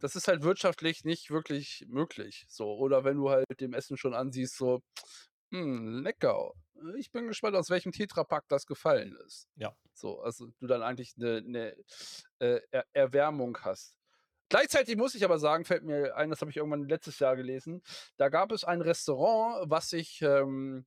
[0.06, 2.46] das ist halt wirtschaftlich nicht wirklich möglich.
[2.48, 2.76] So.
[2.76, 4.80] Oder wenn du halt dem Essen schon ansiehst, so,
[5.50, 6.52] hm, lecker.
[6.96, 9.48] Ich bin gespannt, aus welchem Tetrapack das gefallen ist.
[9.56, 9.74] Ja.
[9.94, 11.76] So, also du dann eigentlich eine, eine
[12.38, 13.98] äh, er Erwärmung hast.
[14.48, 17.82] Gleichzeitig muss ich aber sagen, fällt mir ein, das habe ich irgendwann letztes Jahr gelesen,
[18.16, 20.86] da gab es ein Restaurant, was sich ähm,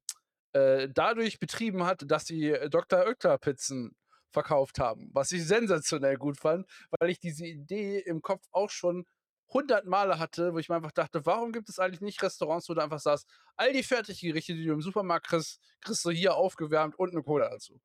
[0.54, 3.06] äh, dadurch betrieben hat, dass sie Dr.
[3.06, 3.98] Oetker Pizzen
[4.32, 6.68] verkauft haben, was ich sensationell gut fand,
[7.00, 9.06] weil ich diese Idee im Kopf auch schon
[9.52, 12.74] hundert Male hatte, wo ich mir einfach dachte, warum gibt es eigentlich nicht Restaurants, wo
[12.74, 16.98] du einfach sagst, all die Fertiggerichte, die du im Supermarkt kriegst, kriegst du hier aufgewärmt
[16.98, 17.80] und eine Cola dazu.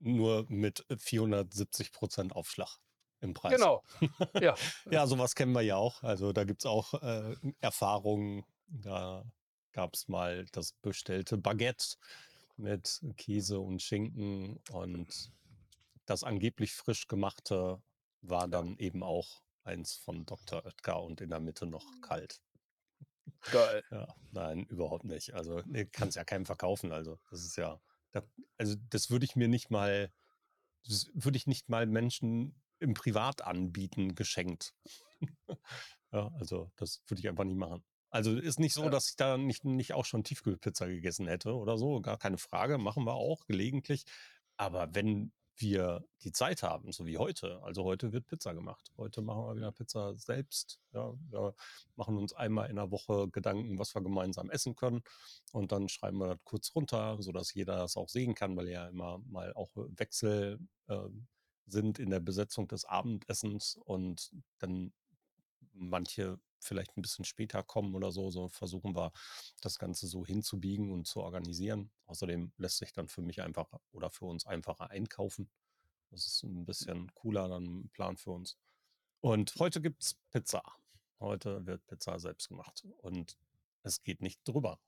[0.00, 2.78] Nur mit 470 Prozent Aufschlag
[3.20, 3.54] im Preis.
[3.54, 3.82] Genau.
[4.40, 4.54] Ja.
[4.90, 6.02] Ja, sowas kennen wir ja auch.
[6.02, 8.44] Also da gibt es auch äh, Erfahrungen.
[8.66, 9.24] Da
[9.72, 11.96] gab es mal das bestellte Baguette
[12.56, 15.32] mit Käse und Schinken und
[16.06, 17.82] das angeblich frisch gemachte
[18.20, 20.64] war dann eben auch eins von Dr.
[20.64, 22.40] Oetker und in der Mitte noch kalt.
[23.50, 23.82] Geil.
[23.90, 25.34] Ja, nein, überhaupt nicht.
[25.34, 26.92] Also nee, kann es ja keinem verkaufen.
[26.92, 27.80] Also das ist ja,
[28.12, 28.22] da,
[28.58, 30.12] also das würde ich mir nicht mal,
[30.86, 34.74] das würde ich nicht mal Menschen im Privat anbieten, geschenkt.
[36.12, 37.84] ja, also das würde ich einfach nicht machen.
[38.10, 38.90] Also ist nicht so, Ja.
[38.90, 42.78] dass ich da nicht, nicht auch schon Tiefkühlpizza gegessen hätte oder so, gar keine Frage,
[42.78, 44.04] machen wir auch gelegentlich.
[44.56, 48.90] Aber wenn wir die Zeit haben, so wie heute, also heute wird Pizza gemacht.
[48.96, 50.80] Heute machen wir wieder Pizza selbst.
[50.92, 51.54] Ja, wir
[51.96, 55.02] machen uns einmal in der Woche Gedanken, was wir gemeinsam essen können.
[55.52, 58.86] Und dann schreiben wir das kurz runter, sodass jeder das auch sehen kann, weil ja
[58.88, 61.08] immer mal auch Wechsel äh,
[61.66, 64.92] sind in der Besetzung des Abendessens und dann
[65.72, 69.12] manche vielleicht ein bisschen später kommen oder so, so versuchen wir
[69.60, 71.90] das Ganze so hinzubiegen und zu organisieren.
[72.06, 75.50] Außerdem lässt sich dann für mich einfach oder für uns einfacher einkaufen.
[76.10, 78.58] Das ist ein bisschen cooler dann ein Plan für uns.
[79.20, 80.62] Und heute gibt es Pizza.
[81.20, 83.38] Heute wird Pizza selbst gemacht und
[83.82, 84.80] es geht nicht drüber.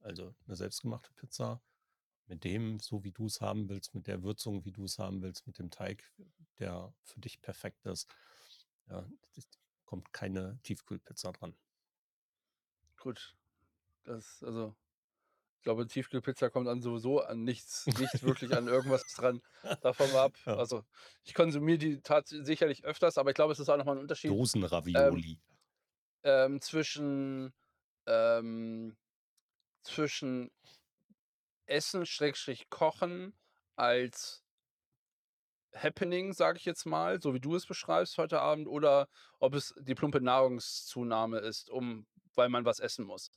[0.00, 1.60] Also eine selbstgemachte Pizza
[2.26, 5.22] mit dem, so wie du es haben willst, mit der Würzung, wie du es haben
[5.22, 6.04] willst, mit dem Teig,
[6.58, 8.08] der für dich perfekt ist.
[8.88, 9.06] Ja,
[9.86, 11.56] kommt keine Tiefkühlpizza dran.
[12.98, 13.34] Gut.
[14.04, 14.76] Das, also,
[15.58, 19.42] ich glaube, Tiefkühlpizza kommt an sowieso an nichts, nicht wirklich an irgendwas dran.
[19.80, 20.34] Davon mal ab.
[20.44, 20.56] Ja.
[20.56, 20.84] Also,
[21.24, 24.30] ich konsumiere die tats sicherlich öfters, aber ich glaube, es ist auch nochmal ein Unterschied
[24.30, 25.38] Dosenravioli.
[26.22, 27.52] ähm, zwischen,
[28.06, 28.96] ähm,
[29.82, 30.50] zwischen
[31.66, 33.34] Essen Schrägstrich Kochen
[33.74, 34.45] als
[35.76, 39.08] Happening, sage ich jetzt mal, so wie du es beschreibst heute Abend, oder
[39.38, 43.30] ob es die plumpe Nahrungszunahme ist, um weil man was essen muss.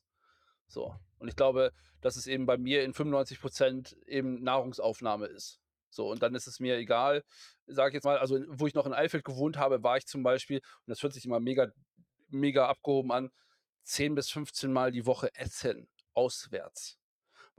[0.68, 0.96] So.
[1.18, 1.72] Und ich glaube,
[2.02, 5.60] dass es eben bei mir in 95% eben Nahrungsaufnahme ist.
[5.90, 7.24] So, und dann ist es mir egal,
[7.66, 10.22] sage ich jetzt mal, also wo ich noch in Eifeld gewohnt habe, war ich zum
[10.22, 11.68] Beispiel, und das hört sich immer mega,
[12.28, 13.32] mega abgehoben an,
[13.84, 17.00] 10 bis 15 Mal die Woche essen, auswärts.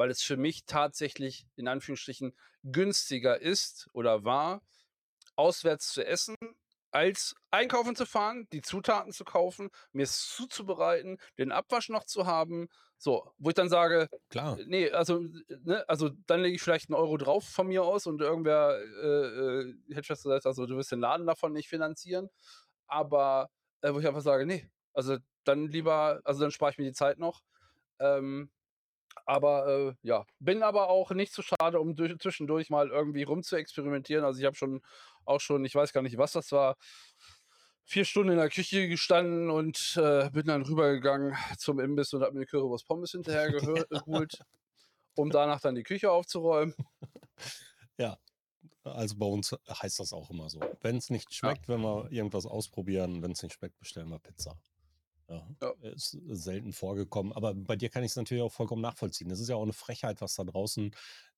[0.00, 4.62] Weil es für mich tatsächlich in Anführungsstrichen günstiger ist oder war,
[5.36, 6.36] auswärts zu essen,
[6.90, 12.24] als einkaufen zu fahren, die Zutaten zu kaufen, mir es zuzubereiten, den Abwasch noch zu
[12.24, 12.68] haben.
[12.96, 14.58] So, wo ich dann sage, Klar.
[14.64, 18.22] nee, also, ne, also dann lege ich vielleicht einen Euro drauf von mir aus und
[18.22, 19.26] irgendwer äh,
[19.66, 22.30] äh, hätte fast gesagt, also du wirst den Laden davon nicht finanzieren.
[22.86, 23.50] Aber
[23.82, 26.94] äh, wo ich einfach sage, nee, also dann lieber, also dann spare ich mir die
[26.94, 27.42] Zeit noch.
[27.98, 28.50] Ähm,
[29.26, 33.42] aber äh, ja, bin aber auch nicht zu schade, um durch, zwischendurch mal irgendwie rum
[33.42, 34.24] zu experimentieren.
[34.24, 34.82] Also ich habe schon
[35.24, 36.76] auch schon, ich weiß gar nicht, was das war,
[37.84, 42.38] vier Stunden in der Küche gestanden und äh, bin dann rübergegangen zum Imbiss und habe
[42.38, 43.50] mir Currywurst Pommes hinterher
[43.90, 44.38] geholt,
[45.16, 46.74] um danach dann die Küche aufzuräumen.
[47.98, 48.16] Ja,
[48.84, 50.60] also bei uns heißt das auch immer so.
[50.80, 51.74] Wenn es nicht schmeckt, ja.
[51.74, 54.58] wenn wir irgendwas ausprobieren, wenn es nicht schmeckt, bestellen wir Pizza.
[55.30, 55.72] Ja, ja.
[55.92, 57.32] Ist selten vorgekommen.
[57.32, 59.30] Aber bei dir kann ich es natürlich auch vollkommen nachvollziehen.
[59.30, 60.90] Es ist ja auch eine Frechheit, was da draußen,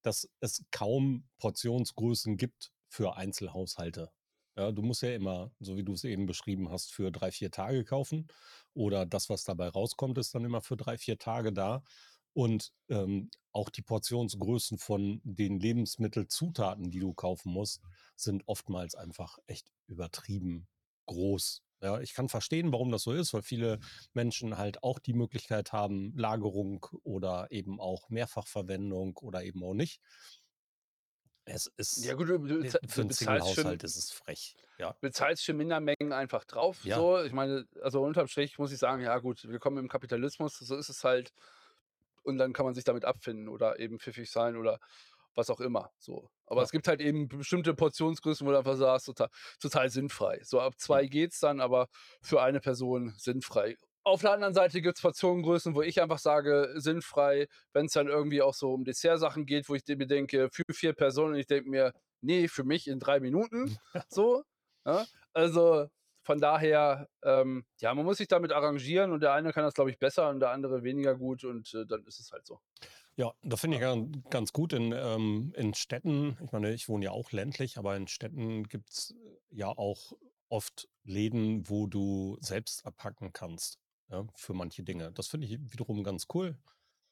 [0.02, 4.11] dass es kaum Portionsgrößen gibt für Einzelhaushalte.
[4.57, 7.50] Ja, du musst ja immer, so wie du es eben beschrieben hast, für drei, vier
[7.50, 8.28] Tage kaufen.
[8.74, 11.83] Oder das, was dabei rauskommt, ist dann immer für drei, vier Tage da.
[12.35, 17.83] Und ähm, auch die Portionsgrößen von den Lebensmittelzutaten, die du kaufen musst,
[18.16, 20.66] sind oftmals einfach echt übertrieben
[21.07, 21.62] groß.
[21.83, 23.81] Ja, ich kann verstehen, warum das so ist, weil viele
[24.14, 30.01] Menschen halt auch die Möglichkeit haben, Lagerung oder eben auch Mehrfachverwendung oder eben auch nicht.
[31.45, 34.55] Es ist ja gut, du, du, für einen Single-Haushalt ist es frech.
[34.79, 34.95] Ja.
[35.01, 36.85] Bezahlst für Mindermengen einfach drauf.
[36.85, 36.97] Ja.
[36.97, 40.77] So, ich meine, also unterm Strich muss ich sagen, ja gut, willkommen im Kapitalismus, so
[40.77, 41.33] ist es halt.
[42.23, 44.79] Und dann kann man sich damit abfinden oder eben pfiffig sein oder
[45.35, 45.90] was auch immer.
[45.99, 46.31] So.
[46.47, 46.64] Aber ja.
[46.64, 49.29] es gibt halt eben bestimmte Portionsgrößen, wo du einfach sagst, total,
[49.61, 50.40] total sinnfrei.
[50.42, 51.88] So ab zwei geht's dann, aber
[52.21, 53.77] für eine Person sinnfrei.
[54.05, 58.09] Auf der anderen Seite gibt es Portionengrößen, wo ich einfach sage, sinnfrei, wenn es dann
[58.09, 61.71] irgendwie auch so um Dessertsachen geht, wo ich mir denke, für vier Personen, ich denke
[61.71, 63.79] mir, nee, für mich in drei Minuten.
[64.09, 64.42] so.
[64.85, 65.07] Ja?
[65.33, 65.88] Also
[66.25, 69.90] von daher, ähm, ja, man muss sich damit arrangieren und der eine kann das, glaube
[69.90, 72.61] ich, besser und der andere weniger gut und äh, dann ist es halt so.
[73.16, 76.38] Ja, das finde ich ganz gut in, ähm, in Städten.
[76.42, 79.14] Ich meine, ich wohne ja auch ländlich, aber in Städten gibt es
[79.51, 80.12] ja auch
[80.48, 85.12] oft Läden, wo du selbst abpacken kannst ja, für manche Dinge.
[85.12, 86.57] Das finde ich wiederum ganz cool.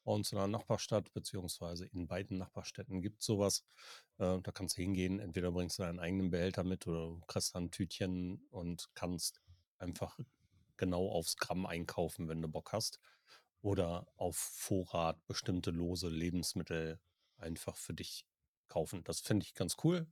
[0.04, 3.64] Bei uns in einer Nachbarstadt, beziehungsweise in beiden Nachbarstädten gibt es sowas.
[4.16, 7.54] Äh, da kannst du hingehen, entweder bringst du deinen eigenen Behälter mit oder du kriegst
[7.54, 9.42] ein Tütchen und kannst
[9.76, 10.18] einfach
[10.78, 13.00] genau aufs Gramm einkaufen, wenn du Bock hast
[13.62, 17.00] oder auf Vorrat bestimmte lose Lebensmittel
[17.36, 18.26] einfach für dich
[18.68, 19.04] kaufen.
[19.04, 20.06] Das finde ich ganz cool.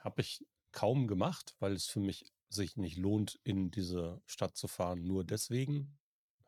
[0.00, 4.68] Habe ich kaum gemacht, weil es für mich sich nicht lohnt, in diese Stadt zu
[4.68, 5.98] fahren, nur deswegen.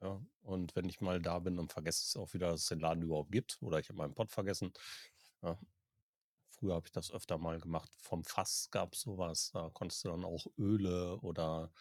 [0.00, 2.68] Ja, und wenn ich mal da bin, dann vergesse ich es auch wieder, dass es
[2.68, 4.72] den Laden überhaupt gibt oder ich habe meinen Pott vergessen.
[5.42, 5.58] Ja.
[6.50, 7.94] Früher habe ich das öfter mal gemacht.
[8.00, 9.50] Vom Fass gab es sowas.
[9.52, 11.72] Da konntest du dann auch Öle oder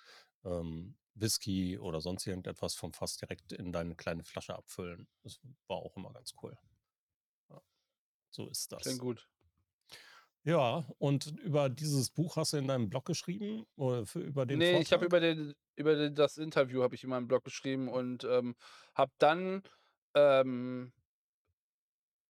[0.43, 5.07] ähm, Whisky oder sonst irgendetwas vom Fass direkt in deine kleine Flasche abfüllen.
[5.23, 6.57] Das war auch immer ganz cool.
[7.49, 7.61] Ja,
[8.29, 8.83] so ist das.
[8.83, 9.27] Klingt gut.
[10.47, 13.65] Ja, und über dieses Buch hast du in deinem Blog geschrieben?
[13.75, 17.03] Oder für, über den Nee, ich habe über, den, über den, das Interview habe ich
[17.03, 18.55] in meinem Blog geschrieben und ähm,
[18.93, 19.61] habe dann,
[20.13, 20.93] ähm,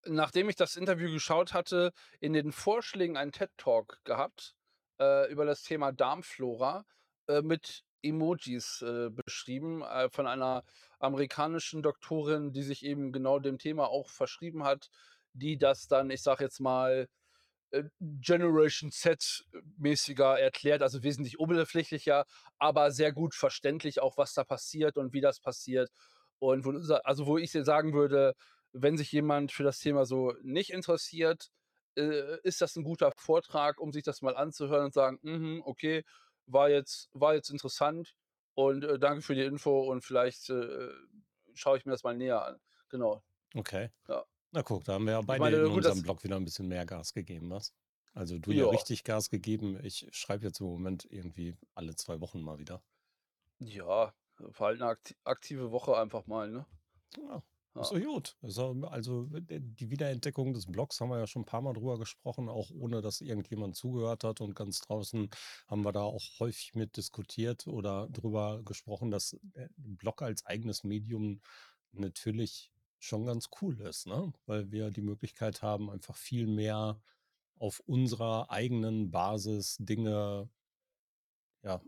[0.06, 4.56] nachdem ich das Interview geschaut hatte, in den Vorschlägen einen TED-Talk gehabt
[5.00, 6.86] äh, über das Thema Darmflora
[7.28, 10.64] äh, mit Emojis äh, beschrieben äh, von einer
[11.00, 14.90] amerikanischen Doktorin, die sich eben genau dem Thema auch verschrieben hat,
[15.34, 17.08] die das dann, ich sage jetzt mal,
[17.72, 22.26] äh, Generation Z-mäßiger erklärt, also wesentlich oberflächlicher,
[22.58, 25.92] aber sehr gut verständlich auch, was da passiert und wie das passiert.
[26.40, 26.72] Und wo,
[27.04, 28.34] also wo ich sagen würde,
[28.74, 31.50] wenn sich jemand für das Thema so nicht interessiert,
[31.96, 36.04] äh, ist das ein guter Vortrag, um sich das mal anzuhören und sagen, mm okay,
[36.48, 38.16] war jetzt, war jetzt interessant
[38.56, 40.90] und äh, danke für die Info und vielleicht äh,
[41.54, 42.60] schaue ich mir das mal näher an.
[42.90, 43.24] Genau.
[43.54, 43.92] Okay.
[44.08, 44.26] Ja.
[44.52, 46.86] Na guck, da haben wir ja beide meine, in unserem Blog wieder ein bisschen mehr
[46.86, 47.74] Gas gegeben, was?
[48.14, 49.80] Also du ja, ja richtig Gas gegeben.
[49.84, 52.82] Ich schreibe jetzt im Moment irgendwie alle zwei Wochen mal wieder.
[53.60, 56.66] Ja, war halt eine aktive Woche einfach mal, ne?
[57.18, 57.44] Ja.
[57.78, 57.92] Ja.
[57.92, 58.38] doch gut.
[58.42, 62.72] Also also, die Wiederentdeckung des Blogs haben wir ja schon 'n paarmal drüber gesprochen, auch
[62.72, 65.30] ohne dass irgendjemand zugehört hat und ganz draußen
[65.68, 70.84] haben wir da auch häufig mit diskutiert oder drüber gesprochen, dass, äh, Blog als eigenes
[70.84, 71.42] Medium
[71.92, 74.34] natürlich schon ganz cool ist, ne?
[74.48, 77.02] Weil wir die Möglichkeit haben, einfach viel mehr
[77.58, 80.50] auf unserer eigenen Basis Dinge
[81.64, 81.82] ja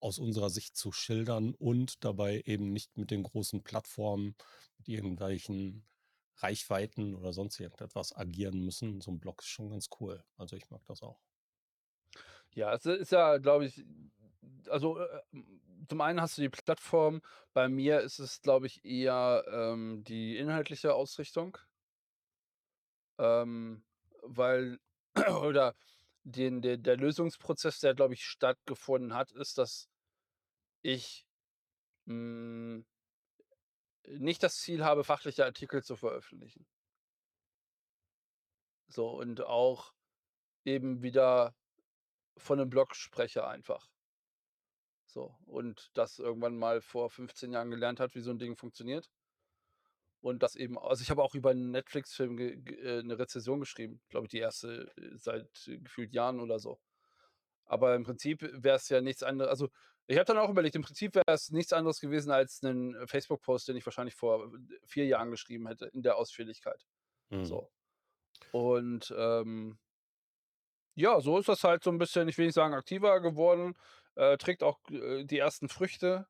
[0.00, 4.36] aus unserer Sicht zu schildern und dabei eben nicht mit den großen Plattformen,
[4.78, 5.86] mit irgendwelchen
[6.36, 9.00] Reichweiten oder sonst irgendetwas agieren müssen.
[9.00, 10.24] So 'n Blog ist schon ganz cool.
[10.36, 11.20] Also, ich mag das auch.
[12.52, 13.84] Ja, es ist ja, glaube ich
[14.68, 15.20] also, äh,
[15.88, 17.20] zum einen hast du die Plattform.
[17.52, 21.58] Bei mir ist es, glaube ich, eher, ähm, die inhaltliche Ausrichtung.
[23.18, 23.84] Ähm,
[24.22, 24.78] weil
[25.42, 25.74] oder
[26.26, 29.86] den der der Lösungsprozess, der, glaube ich, stattgefunden hat, ist, dass
[30.82, 31.26] ich,
[32.06, 32.84] hm
[34.08, 36.64] nicht das Ziel habe, fachliche Artikel zu veröffentlichen.
[38.90, 39.92] So, und auch
[40.64, 41.54] eben wieder
[42.38, 43.88] von 'nem Blog spreche einfach.
[45.16, 49.08] So, und das irgendwann mal vor 15 Jahren gelernt hat, wie so 'n Ding funktioniert.
[50.24, 54.24] Und das eben also, ich habe auch über 'n Netflix-Film äh, 'ne Rezension geschrieben, glaube
[54.26, 54.88] ich, die 1.
[54.96, 56.80] äh, seit gefühlt Jahren oder so.
[57.66, 59.70] Aber im Prinzip wäre es ja nichts ande also,
[60.08, 63.68] ich habe dann auch überlegt, im Prinzip wäre es nichts anderes gewesen als 'nen Facebook-Post,
[63.68, 64.52] den ich wahrscheinlich vor
[64.86, 66.86] 4 Jahren geschrieben hätte in der Ausführlichkeit.
[67.30, 67.54] Mhm.
[67.54, 67.72] So.
[68.52, 69.78] Und, ähm
[70.96, 73.74] ja, so ist das halt so 'n bisschen, ich will nicht sagen aktiver geworden,
[74.14, 76.28] äh, trägt auch, äh, die ersten Früchte.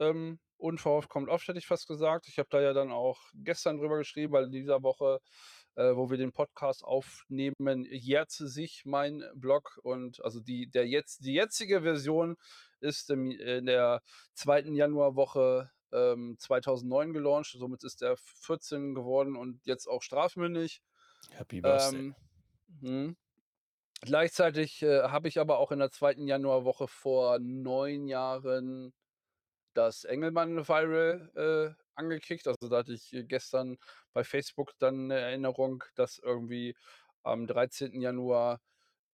[0.00, 2.28] Ähm, unverhofft kommt oft, hätte ich fast gesagt.
[2.28, 5.20] Ich habe da ja dann auch gestern drüber geschrieben, weil in dieser Woche,
[5.74, 11.24] äh, wo wir den Podcast aufnehmen, jährte sich mein Blog und also, die der jetzt
[11.24, 12.36] die jetzige Version
[12.80, 14.02] ist im in der
[14.34, 14.74] 2.
[14.74, 17.56] Januarwoche, ähm, 2009 gelauncht.
[17.58, 20.80] Somit ist der v 14 geworden und jetzt auch strafmündig.
[21.30, 21.98] Happy Birthday.
[21.98, 22.14] Ähm,
[22.80, 23.16] mhm.
[24.00, 26.26] Gleichzeitig, äh, habe ich aber auch in der 2.
[26.26, 28.92] Januarwoche vor 9 Jahren
[29.74, 32.46] das Engelmann-Viral, äh, angekickt.
[32.48, 33.78] Also, da hatte ich gestern
[34.12, 36.76] bei Facebook dann 'ne Erinnerung, dass irgendwie
[37.22, 38.00] am 13.
[38.02, 38.60] Januar,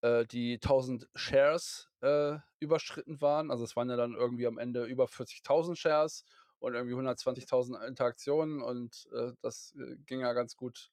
[0.03, 3.51] äh, die 1.000 Shares, äh, überschritten waren.
[3.51, 6.25] Also, es waren ja dann irgendwie am Ende über 40.000 Shares
[6.61, 10.91] und irgendwie 120.000 Interaktionen und, äh, das, äh, ging ja ganz gut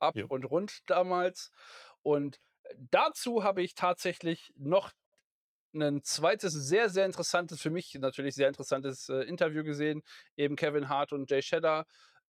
[0.00, 0.30] ab Jo.
[0.30, 1.50] und rund damals.
[2.02, 2.40] Und
[2.78, 4.92] dazu habe ich tatsächlich noch
[5.74, 6.52] 'nen 2.
[6.54, 10.02] sehr, sehr interessantes für mich natürlich sehr interessantes, äh, Interview gesehen,
[10.36, 11.82] eben Kevin Hart und Jay Shetty,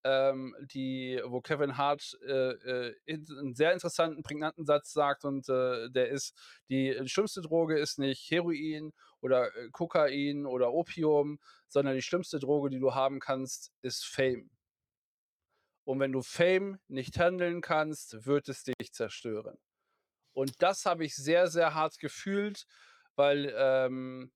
[0.04, 2.52] ähm, die wo Kevin Hart, äh,
[2.90, 6.36] äh, int 'n sehr interessanten, prägnanten Satz sagt und, äh, der ist:
[6.70, 12.70] „Die schlimmste Droge ist nicht Heroin oder, äh, Kokain oder Opium, sondern die schlimmste Droge,
[12.72, 14.50] die du haben kannst, ist Fame.“
[15.88, 19.58] Und wenn du Fame nicht handeln kannst, wird es dich zerstören.
[20.34, 22.66] Und das habe ich sehr, sehr hart gefühlt,
[23.22, 24.32] weil, ähm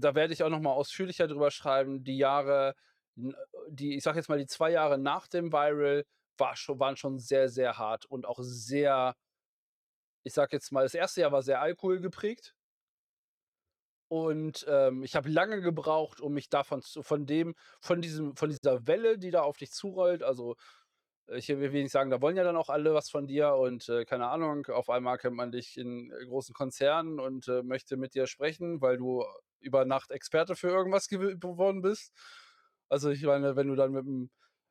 [0.00, 2.04] da werde ich auch noch mal ausführlicher drüber schreiben.
[2.04, 2.74] Die Jahre,
[3.68, 6.04] die ich sage jetzt mal, die 2 Jahre nach dem Viral
[6.38, 9.14] war scho waren schon sehr, sehr hart und auch sehr
[10.26, 11.20] ich sage jetzt mal, das 1.
[11.20, 12.54] Jahr war sehr alkoholgeprägt.
[14.12, 18.50] Und, ähm, ich habe lange gebraucht, um mich davon zu von dem von diesem von
[18.50, 20.56] dieser Welle, die da auf dich zurollt also,
[21.32, 24.04] ich will nicht sagen, da wollen ja dann auch alle was von dir und, äh,
[24.04, 28.26] keine Ahnung, auf einmal kennt man dich in großen Konzernen und, äh, möchte mit dir
[28.26, 29.24] sprechen, weil du
[29.60, 32.12] über Nacht Experte für irgendwas gew geworden bist.
[32.88, 34.28] Also, ich meine, wenn du dann mit'm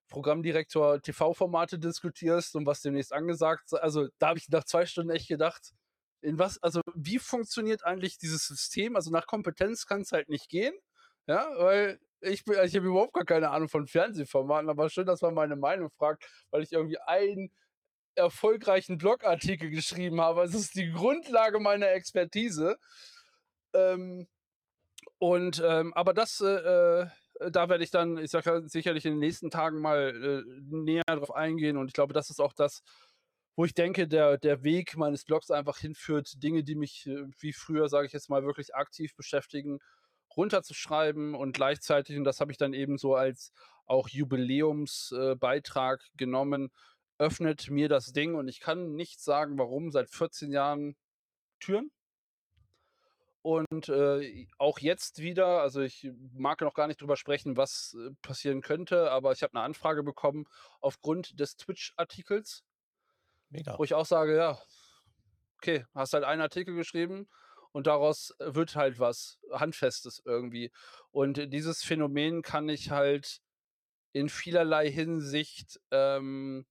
[0.09, 5.27] Programmdirektor TV-Formate diskutierst und was demnächst angesagt also, da habe ich nach 2 Stunden echt
[5.29, 5.71] gedacht:
[6.21, 10.73] „In was also, wie funktioniert eigentlich dieses System?“ Also, nach Kompetenz kann's halt nicht gehen,
[11.27, 15.33] ja, weil ich ich habe überhaupt gar keine Ahnung von Fernsehformaten, aber schön, dass man
[15.33, 17.51] meine Meinung fragt, weil ich irgendwie einen
[18.15, 20.43] erfolgreichen Blogartikel geschrieben habe.
[20.43, 22.77] Es ist die Grundlage meiner Expertise.
[23.73, 24.27] Ähm,
[25.19, 27.07] und, ähm aber das, äh, äh
[27.51, 31.33] da werde ich dann, ich sage sicherlich in den nächsten Tagen mal, äh, näher drauf
[31.33, 32.83] eingehen und ich glaube, das ist auch das,
[33.55, 37.53] wo ich denke, der der Weg meines Blogs einfach hinführt, Dinge, die mich, äh, wie
[37.53, 39.79] früher, sage ich jetzt mal, wirklich aktiv beschäftigen,
[40.37, 43.51] runterzuschreiben und gleichzeitig und das habe ich dann eben so als
[43.85, 45.35] auch Jubiläums äh,
[46.15, 46.71] genommen,
[47.17, 50.95] öffnet mir das Ding und ich kann nicht sagen, warum, seit 14 Jahren
[51.59, 51.91] Türen.
[53.43, 58.11] Und, äh, auch jetzt wieder also, ich mag noch gar nicht drüber sprechen, was, äh,
[58.21, 60.45] passieren könnte, aber ich habe 'ne Anfrage bekommen
[60.79, 62.63] aufgrund des Twitch-Artikels
[63.51, 63.77] Mega.
[63.77, 64.59] wo ich auch sage: „Ja,
[65.57, 67.29] okay, hast halt einen Artikel geschrieben
[67.73, 70.71] und daraus wird halt was Handfestes irgendwie.“
[71.11, 73.39] Und dieses Phänomen kann ich halt
[74.13, 76.65] in vielerlei Hinsicht, ähm,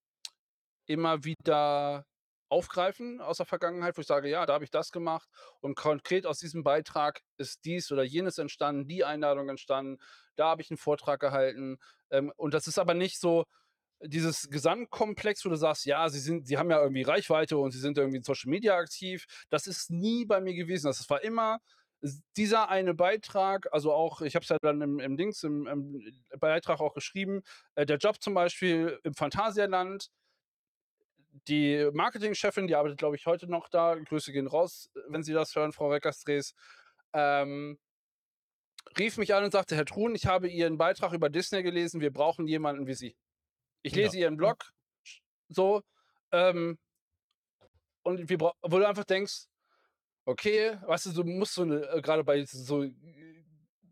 [0.87, 2.07] immer wieder
[2.51, 5.29] aufgreifen aus der Vergangenheit, wo ich sage: „Ja, da habe ich das gemacht
[5.61, 9.99] und konkret aus diesem Beitrag ist dies oder jenes entstanden, die Einladung entstanden,
[10.37, 11.79] da habe ich 'n Vortrag gehalten.“
[12.11, 13.47] Ähm, und das ist aber nicht so
[14.03, 17.79] dieses Gesamtkomplex, wo du sagst: „Ja, sie sind sie haben ja irgendwie Reichweite und sie
[17.81, 20.87] sind irgendwie in Social Media aktiv.“ Das ist nie bei mir gewesen.
[20.89, 21.59] Das war immer
[22.37, 26.03] dieser eine Beitrag, also auch ich habe es ja dann im im Dings im im
[26.39, 27.43] Beitrag auch geschrieben,
[27.75, 30.09] äh, der Job zum Beispiel im Phantasialand
[31.49, 33.95] die Marketingchefin, die arbeitet, glaube ich, heute noch da.
[33.95, 36.55] Grüße gehen raus, wenn Sie das hören, Frau Reckersdrees.
[37.13, 37.79] Ähm
[38.99, 42.01] rief mich an und sagte: „Herr Truhn, ich habe Ihren Beitrag über Disney gelesen.
[42.01, 43.17] Wir brauchen jemanden wie Sie.
[43.85, 43.95] Ich Ja.
[43.95, 44.55] lese Ihren Ja.
[44.55, 44.73] Blog,
[45.05, 45.83] sch so,
[46.33, 46.79] ähm“
[48.07, 49.45] „und wir brau“ wo du einfach denkst:
[50.27, 52.95] „Okay“, weißt du, du musst so 'ne äh, grade bei so, äh,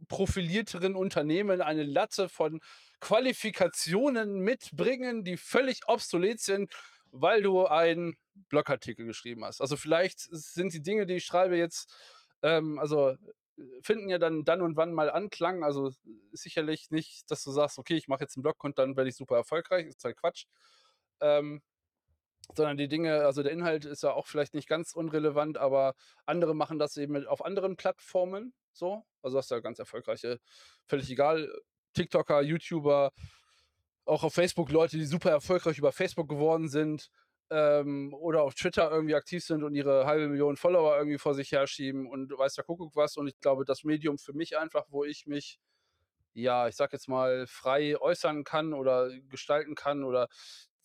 [0.09, 2.61] profilierteren Unternehmen eine Latte von
[3.01, 6.73] Qualifikationen mitbringen, die völlig obsolet sind,
[7.13, 8.17] weil du einen
[8.51, 9.61] Blogartikel geschrieben hast.
[9.63, 11.95] Also, vielleicht sind die Dinge, die ich schreibe jetzt,
[12.43, 13.17] ähm also,
[13.83, 15.65] finden ja dann dann und wann mal Anklang.
[15.65, 15.93] Also,
[16.33, 19.17] sicherlich nicht, dass du sagst: „Okay, ich mache jetzt 'n Blog und dann werde ich
[19.17, 20.47] super erfolgreich.“ Ist halt Quatsch.
[21.21, 21.63] Ähm,
[22.57, 25.95] sondern die Dinge also, der Inhalt ist ja auch vielleicht nicht ganz unrelevant, aber
[26.27, 29.05] andere machen das eben auf anderen Plattformen so.
[29.23, 30.41] Also, hast ja ganz erfolgreiche
[30.89, 31.53] völlig egal,
[31.95, 33.13] TikToker, YouTuber,
[34.07, 37.11] auch auf Facebook Leute, die super erfolgreich über Facebook geworden sind,
[37.51, 42.09] ähm, oder auf Twitter irgendwie aktiv sind und ihre 1.000.000 Follower irgendwie vor sich herschieben
[42.09, 43.17] und weiß der Kuckuck was.
[43.17, 45.59] Und ich glaube, das Medium für mich einfach, wo ich mich,
[46.35, 50.29] ja, ich sage jetzt mal, frei äußern kann oder gestalten kann oder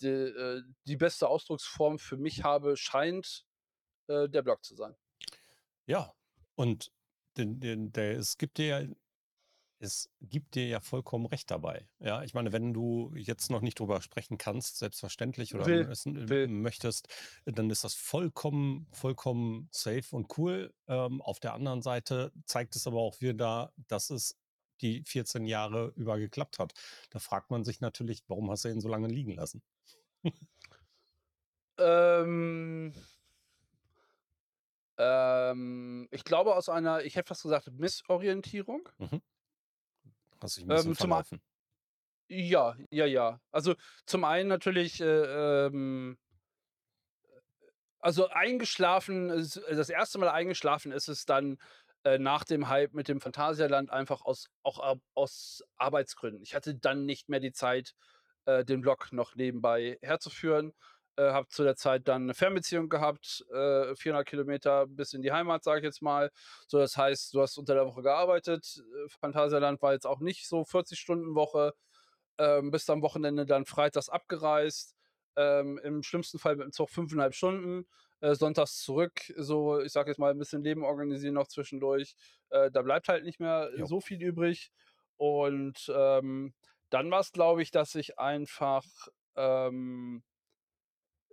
[0.01, 3.45] d äh, die beste Ausdrucksform für mich habe, scheint,
[4.07, 4.95] äh, der Blog zu sein.
[5.85, 6.13] Ja,
[6.55, 6.91] und
[7.37, 8.87] den den der es gibt dir ja
[9.83, 11.89] es gibt dir ja vollkommen recht dabei.
[11.99, 16.47] Ja, ich meine, wenn du jetzt noch nicht drüber sprechen kannst, selbstverständlich oder Will, will.
[16.47, 17.07] möchtest,
[17.45, 20.73] dann ist das vollkommen vollkommen safe und cool.
[20.87, 24.39] Ähm, auf der anderen Seite zeigt es aber auch wieder, dass es
[24.81, 26.73] die 14 Jahre über geklappt hat.
[27.11, 29.63] Da fragt man sich natürlich: „Warum hast du ihn so lange liegen lassen?“
[31.77, 32.93] Ähm
[34.97, 38.89] ähm, ich glaube aus einer ich hätte fast gesagt, Missorientierung.
[38.99, 39.19] Mhm.
[40.43, 41.41] Hast dich 'n bisschen Ähm, verlaufen.
[42.29, 43.41] ja, ja, ja.
[43.51, 43.75] Also,
[44.05, 45.05] zum einen natürlich, äh,
[45.67, 46.17] ähm
[48.01, 50.17] also, eingeschlafen ist das 1.
[50.17, 51.57] Mal eingeschlafen ist es dann,
[52.03, 56.43] äh, nach dem Hype mit dem Phantasialand einfach aus auch a aus Arbeitsgründen.
[56.43, 57.93] Ich hatte dann nicht mehr die Zeit,
[58.45, 60.73] äh, den Blog noch nebenbei herzuführen.
[61.17, 65.31] Äh, habe zu der Zeit dann 'ne Fernbeziehung gehabt, äh, 400 Kilometer bis in die
[65.31, 66.31] Heimat, sage ich jetzt mal.
[66.67, 68.83] So, das heißt, du hast unter der Woche gearbeitet.
[69.05, 71.73] Äh, Phantasialand war jetzt auch nicht so 40-Stunden-Woche.
[72.39, 74.95] Ähm, bist am Wochenende dann freitags abgereist,
[75.37, 77.87] ähm, im schlimmsten Fall mit'm Zug 5,5 Stunden,
[78.21, 79.21] äh, sonntags zurück.
[79.37, 82.15] So, ich sage jetzt mal, 'n bisschen Leben organisieren noch zwischendurch.
[82.49, 83.87] Äh, da bleibt halt nicht mehr Jo.
[83.87, 84.71] so viel übrig.
[85.17, 86.53] Und, ähm,
[86.89, 88.85] dann war's, glaube ich, dass ich einfach,
[89.35, 90.23] ähm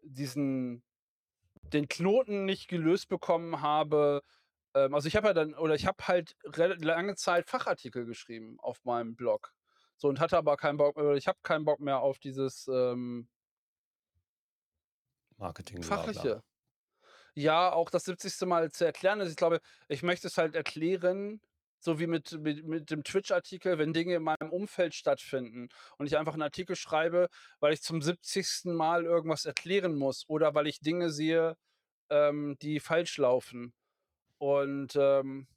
[0.02, 0.82] diesen
[1.72, 4.22] den Knoten nicht gelöst bekommen habe.
[4.74, 8.84] Ähm, also, ich habe ja dann oder ich habe halt lange Zeit Fachartikel geschrieben auf
[8.84, 9.52] meinem Blog.
[9.96, 13.28] So und hatte aber keinen Bock oder ich habe keinen Bock mehr auf dieses, ähm
[15.38, 15.82] Marketing.
[15.82, 16.42] Fachliche.
[17.34, 18.46] Ja, auch das 70.
[18.46, 19.20] Mal zu erklären.
[19.20, 21.40] Also, ich glaube, ich möchte es halt erklären,
[21.80, 25.68] so wie mit mit mit dem Twitch-Artikel, wenn Dinge in meinem Umfeld stattfinden
[25.98, 27.28] und ich einfach 'n Artikel schreibe,
[27.60, 28.74] weil ich zum 70.
[28.74, 31.56] Mal irgendwas erklären muss oder weil ich Dinge sehe,
[32.10, 33.74] ähm, die falsch laufen.
[34.38, 35.48] Und, ähm,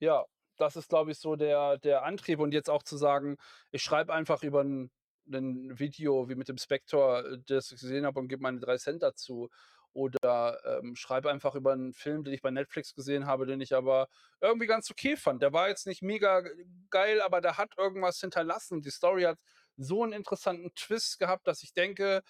[0.00, 0.24] ja,
[0.58, 2.40] das ist, glaube ich, so der der Antrieb.
[2.40, 3.36] Und jetzt auch zu sagen,
[3.72, 4.90] ich schreibe einfach über 'n
[5.26, 8.78] 'nen Video wie mit dem Spektor, äh, das ich gesehen habe und gebe meine 3
[9.02, 9.50] dazu.
[9.94, 13.74] Oder, ähm, schreibe einfach über 'n Film, den ich bei Netflix gesehen habe, den ich
[13.74, 14.08] aber
[14.40, 15.42] irgendwie ganz okay fand.
[15.42, 16.42] Der war jetzt nicht mega
[16.90, 18.82] geil, aber der hat irgendwas hinterlassen.
[18.82, 19.38] Die Story hat
[19.76, 22.22] so 'n interessanten Twist gehabt, dass ich denke,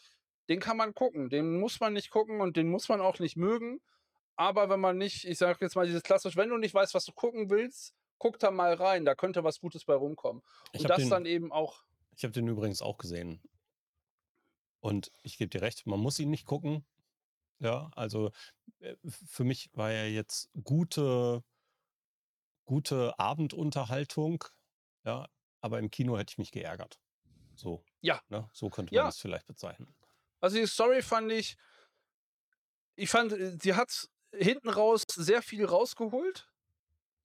[0.48, 1.30] den kann man gucken.
[1.30, 3.80] Den muss man nicht gucken und den muss man auch nicht mögen.
[4.36, 7.04] Aber wenn man nicht ich sage jetzt mal dieses klassisch wenn du nicht weißt, was
[7.06, 10.42] du gucken willst, guck da mal rein, da könnte was Gutes bei rumkommen.
[10.76, 11.82] Und das den dann eben auch
[12.16, 13.42] ich habe den übrigens auch gesehen.
[14.82, 16.84] Und ich gebe dir recht, man muss ihn nicht gucken.
[17.60, 18.30] Ja, also,
[18.80, 21.42] äh, für mich war er jetzt gute
[22.68, 24.44] gute Abendunterhaltung,
[25.06, 25.26] ja,
[25.62, 27.00] aber im Kino hätte ich mich geärgert.
[27.54, 28.20] So, Ja.
[28.28, 28.50] ne?
[28.52, 29.06] So könnte man Ja.
[29.06, 29.94] das vielleicht bezeichnen.
[30.42, 31.56] Also, die Story fand ich
[32.98, 36.50] ich fand, äh, sie hat hinten raus sehr viel rausgeholt.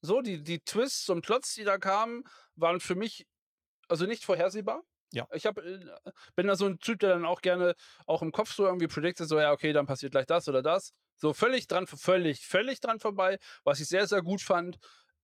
[0.01, 2.23] So, die die Twists und Plots, die da kamen,
[2.55, 3.27] waren für mich,
[3.89, 4.83] also, nicht vorhersehbar.
[5.13, 5.27] Ja.
[5.31, 7.75] Ich habe äh, bin da so 'n Typ, der dann auch gerne
[8.07, 10.91] auch im Kopf so irgendwie predicted, so: „Ja, okay, dann passiert gleich das oder das.“
[11.17, 14.77] So völlig dran völlig, völlig dran vorbei, was ich sehr, sehr gut fand.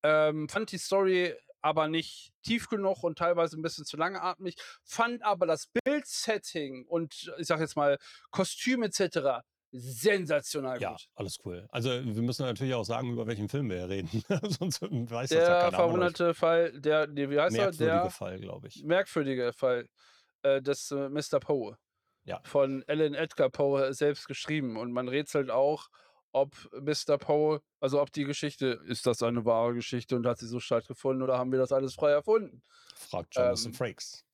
[0.04, 5.24] Ähm, fand die Story aber nicht tief genug und teilweise 'n bisschen zu langatmig, fand
[5.24, 7.98] aber das Bildsetting und ich sage jetzt mal,
[8.32, 11.06] Kostüm et cetera sensational Ja, gut.
[11.16, 11.68] alles cool.
[11.70, 14.10] Also, wir müssen natürlich auch sagen, über welchen Film wir hier reden,
[14.60, 17.66] sonst weiß das ja Der keiner, verwunderte Fall, der ne, wie heißt er?
[17.66, 18.84] Merkwürdige Der Fall, glaube ich.
[18.84, 19.88] merkwürdige Fall,
[20.44, 21.78] äh, des, äh, Mister Poe.
[22.26, 22.42] Ja.
[22.44, 25.88] Von Alan Edgar Poe selbst geschrieben und man rätselt auch,
[26.32, 30.48] ob Mister Poe also, ob die Geschichte ist das eine wahre Geschichte und hat sie
[30.48, 32.62] so stattgefunden oder haben wir das alles frei erfunden?
[32.94, 34.26] Fragt Jonathan Ähm, Frakes.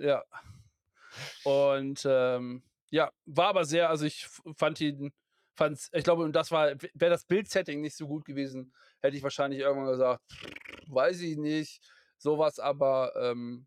[0.00, 0.24] ja.
[1.44, 4.26] Und, ähm, ja, war aber sehr also, ich
[4.56, 5.12] fand ihn
[5.56, 9.22] fand's ich glaube, und das war wäre das Bildsetting nicht so gut gewesen, hätte ich
[9.22, 10.22] wahrscheinlich irgendwann gesagt:
[10.86, 11.82] „Weiß ich nicht.“
[12.18, 13.66] So was aber, ähm,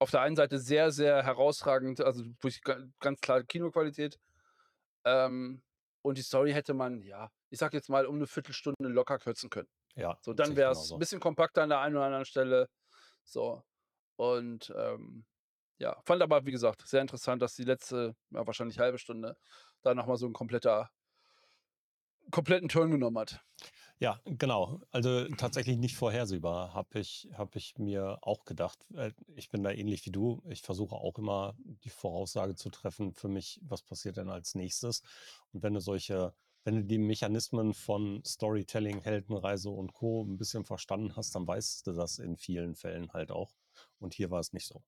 [0.00, 4.18] auf der einen Seite sehr, sehr herausragend, also, durch ga ganz klar Kinoqualität.
[5.06, 5.62] Ähm,
[6.02, 9.50] und die Story hätte man, ja, ich sage jetzt mal, um 'ne Viertelstunde locker kürzen
[9.50, 9.68] können.
[9.96, 11.00] Ja, So, dann ich wär's 'n genauso.
[11.00, 12.68] bisschen kompakter an der einen oder anderen Stelle,
[13.24, 13.64] so.
[14.16, 15.26] Und, ähm,
[15.78, 19.36] ja, fand aber, wie gesagt, sehr interessant, dass die letzte, ja, wahrscheinlich 1/2 Stunde
[19.82, 20.90] da noch mal so 'n kompletter
[22.30, 23.42] kompletten Turn genommen hat.
[24.00, 24.80] Ja, genau.
[24.90, 28.78] Also, tatsächlich nicht vorhersehbar, habe ich habe ich mir auch gedacht.
[28.94, 30.42] Äh, ich bin da ähnlich wie du.
[30.48, 35.02] Ich versuche auch immer, die Voraussage zu treffen für mich: „Was passiert denn als Nächstes?“
[35.52, 40.22] Und wenn du solche wenn du die Mechanismen von Storytelling, Heldenreise und Co.
[40.24, 43.54] 'n bisschen verstanden hast, dann weißt du das in vielen Fällen halt auch.
[43.98, 44.82] Und hier war es nicht so.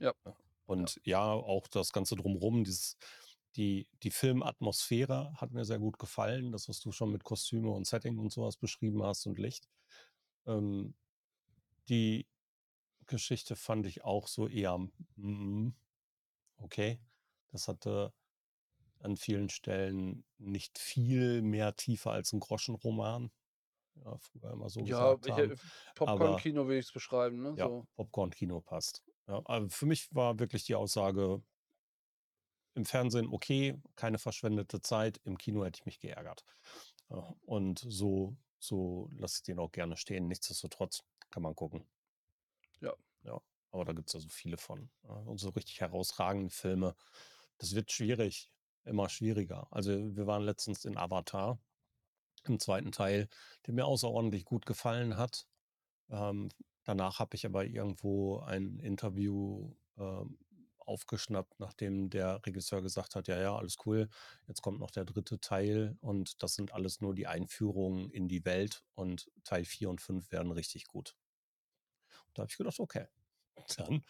[0.00, 0.12] Ja.
[0.26, 0.32] Ja.
[0.32, 0.36] Ja.
[0.82, 0.90] Ja.
[0.90, 2.96] Und ja, auch das Ganze drumrum, dieses
[3.56, 6.52] die die Filmatmosphäre hat mir sehr gut gefallen.
[6.52, 9.68] Das, was du schon mit Kostüme und Setting und so was beschrieben hast und Licht.
[10.46, 10.96] Ähm,
[11.88, 12.28] die
[13.06, 14.78] Geschichte fand ich auch so eher,
[15.16, 15.74] hm,
[16.58, 17.00] okay.
[17.52, 18.14] Das hatte
[19.00, 23.32] an vielen Stellen nicht viel mehr Tiefe als 'n Groschenroman,
[23.96, 25.36] ja, früher immer so Ja, gesagt ich
[25.94, 27.86] Popcorn-Kino würde ich's beschreiben, ne, ja, so.
[27.96, 29.02] Popcorn-Kino passt.
[29.30, 31.40] Ja, also, für mich war wirklich die Aussage
[32.76, 36.44] im Fernsehen okay, keine verschwendete Zeit, im Kino hätte ich mich geärgert.
[37.10, 40.28] Ja, und so so lasse ich den auch gerne stehen.
[40.28, 41.88] Nichtsdestotrotz kann man gucken.
[42.80, 42.94] Ja.
[43.24, 45.10] Ja, aber da gibt's ja so viele von, ja.
[45.10, 46.94] Und so richtig herausragende Filme,
[47.58, 48.50] das wird schwierig,
[48.84, 49.66] immer schwieriger.
[49.70, 51.58] Also, wir waren letztens in Avatar
[52.44, 52.92] im 2.
[52.92, 53.28] Teil,
[53.66, 55.46] der mir außerordentlich gut gefallen hat.
[56.10, 56.50] Ähm,
[56.90, 60.38] danach habe ich aber irgendwo ein Interview, ähm,
[60.78, 64.08] aufgeschnappt, nachdem der Regisseur gesagt hat: „Ja, ja, alles cool.
[64.48, 65.38] Jetzt kommt noch der 3.
[65.40, 70.00] Teil und das sind alles nur die Einführungen in die Welt und Teil 4 und
[70.00, 71.16] 5 werden richtig gut.“
[72.34, 73.06] Da habe ich gedacht: „Okay,
[73.78, 74.04] dann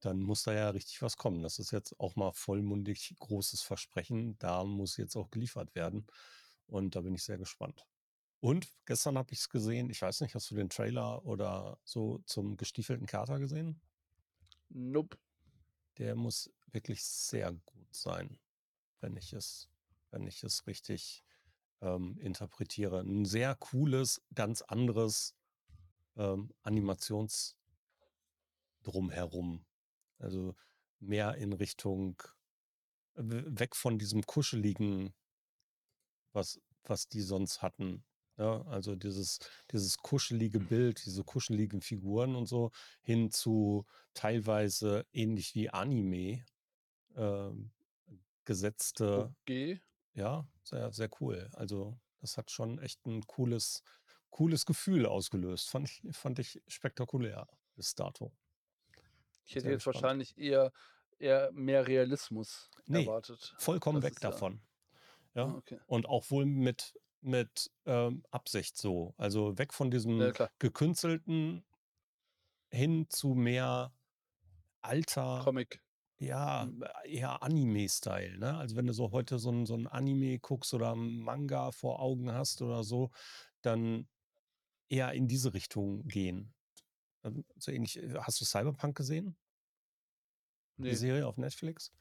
[0.00, 1.42] dann muss da ja richtig was kommen.
[1.42, 4.38] Das ist jetzt auch mal vollmundig großes Versprechen.
[4.38, 6.06] Da muss jetzt auch geliefert werden.“
[6.66, 7.86] Und da bin ich sehr gespannt.
[8.42, 12.56] Und gestern habe ich's gesehen, ich weiß nicht, hast du den Trailer oder so zum
[12.56, 13.80] Gestiefelten Kater gesehen?
[14.70, 15.16] Nope.
[15.98, 18.38] Der muss wirklich sehr gut sein,
[19.00, 19.70] wenn ich es
[20.12, 21.24] wenn ich es richtig,
[21.82, 23.00] ähm, interpretiere.
[23.02, 25.36] 'N sehr cooles, ganz anderes,
[26.16, 27.52] ähm, Animations
[28.84, 29.64] Drumherum.
[30.18, 30.54] Also,
[31.00, 32.22] mehr in Richtung
[33.16, 35.12] weg von diesem Kuscheligen
[36.34, 38.04] was was die sonst hatten,
[38.40, 38.64] ne?
[38.68, 39.38] Also, dieses
[39.72, 42.70] dieses kuschelige Bild, diese kuscheligen Figuren und so,
[43.02, 46.44] hin zu teilweise ähnlich wie Anime,
[47.16, 47.72] ähm,
[48.46, 49.80] gesetzte Okay.
[50.14, 51.50] ja, sehr, sehr cool.
[51.54, 53.82] Also, das hat schon echt 'n cooles
[54.30, 55.70] cooles Gefühl ausgelöst.
[55.70, 58.32] Fand ich fand ich spektakulär bis dato.
[59.44, 59.86] Ich hätte Sehr jetzt gespannt.
[59.86, 60.72] wahrscheinlich eher
[61.18, 63.54] eher mehr Realismus Ne, erwartet.
[63.56, 64.62] vollkommen Das weg ist ja davon.
[65.44, 65.80] ah, Ja, okay.
[65.86, 69.14] und auch wohl mit mit, ähm, Absicht so.
[69.18, 70.50] Also, weg von Ja, diesem klar.
[70.58, 71.64] Gekünstelten
[72.72, 73.92] hin zu mehr
[74.82, 75.80] alter, Comic.
[76.18, 76.84] ja, Mhm.
[77.04, 78.56] eher Anime-Style, ne?
[78.58, 82.32] Also, wenn du so heute so 'n so 'n Anime guckst oder Manga vor Augen
[82.32, 83.10] hast oder so,
[83.62, 84.08] dann
[84.90, 86.54] eher in diese Richtung gehen.
[87.24, 89.36] Ähm, so ähnlich äh, hast du Cyberpunk gesehen?
[90.86, 90.96] Die Ne.
[90.96, 91.92] Serie auf Netflix?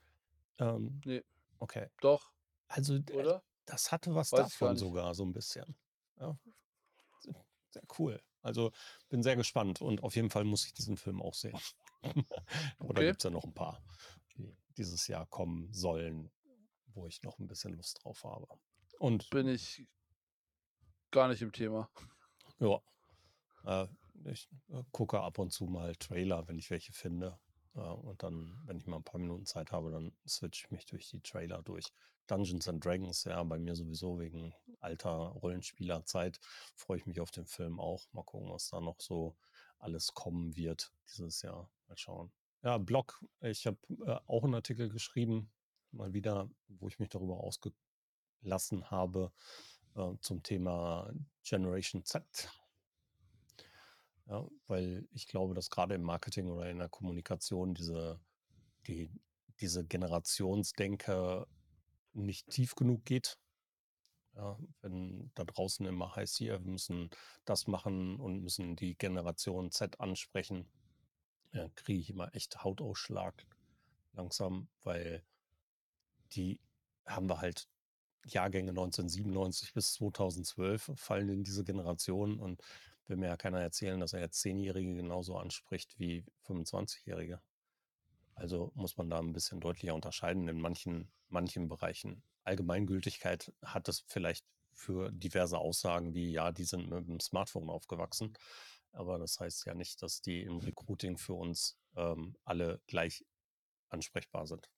[0.59, 1.23] Ähm, Ne.
[1.59, 1.89] okay.
[2.01, 2.33] Doch.
[2.69, 3.43] Also, äh, Oder?
[3.69, 5.77] Das hatte was Weiß davon sogar so 'n bisschen,
[6.19, 6.37] ja.
[7.19, 7.33] Se
[7.71, 8.21] sehr cool.
[8.41, 8.71] Also,
[9.09, 11.63] bin sehr gespannt und auf jeden Fall muss ich diesen Film auch sehen.
[12.95, 13.03] Da Okay.
[13.03, 13.83] gibt's ja noch 'n paar,
[14.37, 16.31] die dieses Jahr kommen sollen,
[16.87, 18.47] wo ich noch 'n bisschen Lust drauf habe.
[18.99, 19.85] Und Bin ich
[21.11, 21.89] gar nicht im Thema.
[22.59, 22.81] Ja.
[23.65, 23.87] Äh,
[24.25, 27.39] ich, äh, gucke ab und zu mal Trailer, wenn ich welche finde.
[27.75, 30.85] Ja, und dann, wenn ich mal ein paar Minuten Zeit habe, dann switche ich mich
[30.85, 31.93] durch die Trailer durch.
[32.29, 36.39] Dungeons and Dragons, ja, bei mir sowieso wegen alter Rollenspielerzeit
[36.75, 38.05] freue ich mich auf den Film auch.
[38.13, 39.35] Mal gucken, was da noch so
[39.79, 41.69] alles kommen wird dieses Jahr.
[41.87, 42.31] Mal schauen.
[42.61, 43.23] Ja, Blog.
[43.41, 45.51] Ich habe äh, auch einen Artikel geschrieben,
[45.91, 49.31] mal wieder, wo ich mich darüber ausgelassen habe,
[49.95, 51.11] äh, zum Thema
[51.43, 52.23] Generation Z.
[54.27, 58.19] Ja, weil ich glaube, dass gerade im Marketing oder in der Kommunikation diese,
[58.85, 59.09] die,
[59.59, 61.47] diese Generationsdenke
[62.25, 63.37] nicht tief genug geht.
[64.35, 67.09] Ja, wenn da draußen immer heißt, hier, wir müssen
[67.45, 70.69] das machen und müssen die Generation Z ansprechen,
[71.51, 73.45] ja, kriege ich immer echt Hautausschlag
[74.13, 75.23] langsam, weil
[76.33, 76.59] die
[77.05, 77.67] haben wir halt
[78.25, 82.61] Jahrgänge 1997 bis 2012 fallen in diese Generation und
[83.07, 87.41] will mir ja keiner erzählen, dass er jetzt Zehnjährige genauso anspricht wie 25-Jährige.
[88.39, 92.23] Also muss man da ein bisschen deutlicher unterscheiden in manchen, manchen Bereichen.
[92.43, 98.37] Allgemeingültigkeit hat es vielleicht für diverse Aussagen wie, ja, die sind mit dem Smartphone aufgewachsen.
[98.91, 103.25] Aber das heißt ja nicht, dass die im Recruiting für uns ähm, alle gleich
[103.89, 104.69] ansprechbar sind.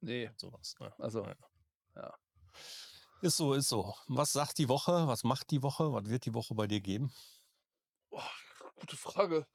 [0.00, 0.30] Nee.
[0.36, 0.74] Sowas.
[0.80, 0.92] Ne?
[0.98, 1.36] Also, ja.
[1.96, 2.14] ja.
[3.22, 3.94] Ist so, ist so.
[4.06, 5.06] Was sagt die Woche?
[5.08, 5.92] Was macht die Woche?
[5.92, 7.10] Was wird die Woche bei dir geben?
[8.10, 8.20] Oh,
[8.76, 9.46] gute Frage.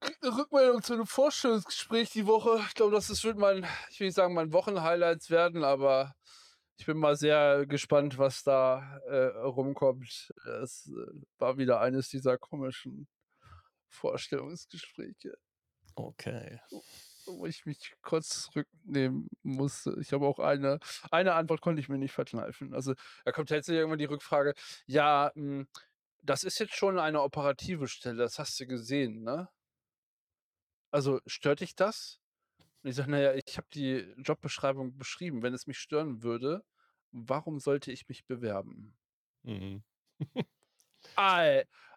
[0.00, 2.60] Krieg eine Rückmeldung zu einem Vorstellungsgespräch die Woche.
[2.68, 6.14] Ich glaube, das wird mein, ich will nicht sagen, mein Wochenhighlights werden, aber
[6.76, 10.32] ich bin mal sehr gespannt, was da äh, rumkommt.
[10.62, 13.08] Es äh, war wieder eines dieser komischen
[13.88, 15.34] Vorstellungsgespräche.
[15.94, 16.60] Okay
[17.26, 19.96] wo ich mich kurz zurücknehmen musste.
[20.00, 20.78] Ich habe auch eine,
[21.10, 22.74] eine Antwort konnte ich mir nicht verkneifen.
[22.74, 22.94] Also
[23.24, 24.54] da kommt tatsächlich irgendwann die Rückfrage,
[24.86, 25.68] ja, mh, hm,
[26.22, 29.48] das ist jetzt schon eine operative Stelle, das hast du gesehen, ne?
[30.90, 32.20] Also stört dich das?
[32.82, 35.42] Und ich sage, naja, ich habe die Jobbeschreibung beschrieben.
[35.42, 36.64] Wenn es mich stören würde,
[37.10, 38.96] warum sollte ich mich bewerben?
[39.42, 39.82] Mhm.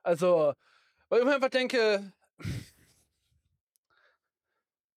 [0.03, 0.53] also,
[1.09, 2.11] weil ich mir einfach denke,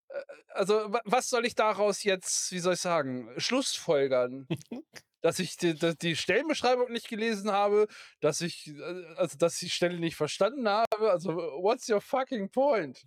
[0.09, 4.47] äh, also was soll ich daraus jetzt, wie soll ich sagen, Schlussfolgern?
[5.22, 7.86] dass ich die, die, Stellenbeschreibung nicht gelesen habe,
[8.20, 11.11] dass ich, äh, also dass ich die Stelle nicht verstanden habe.
[11.11, 13.05] Also, what's your fucking point?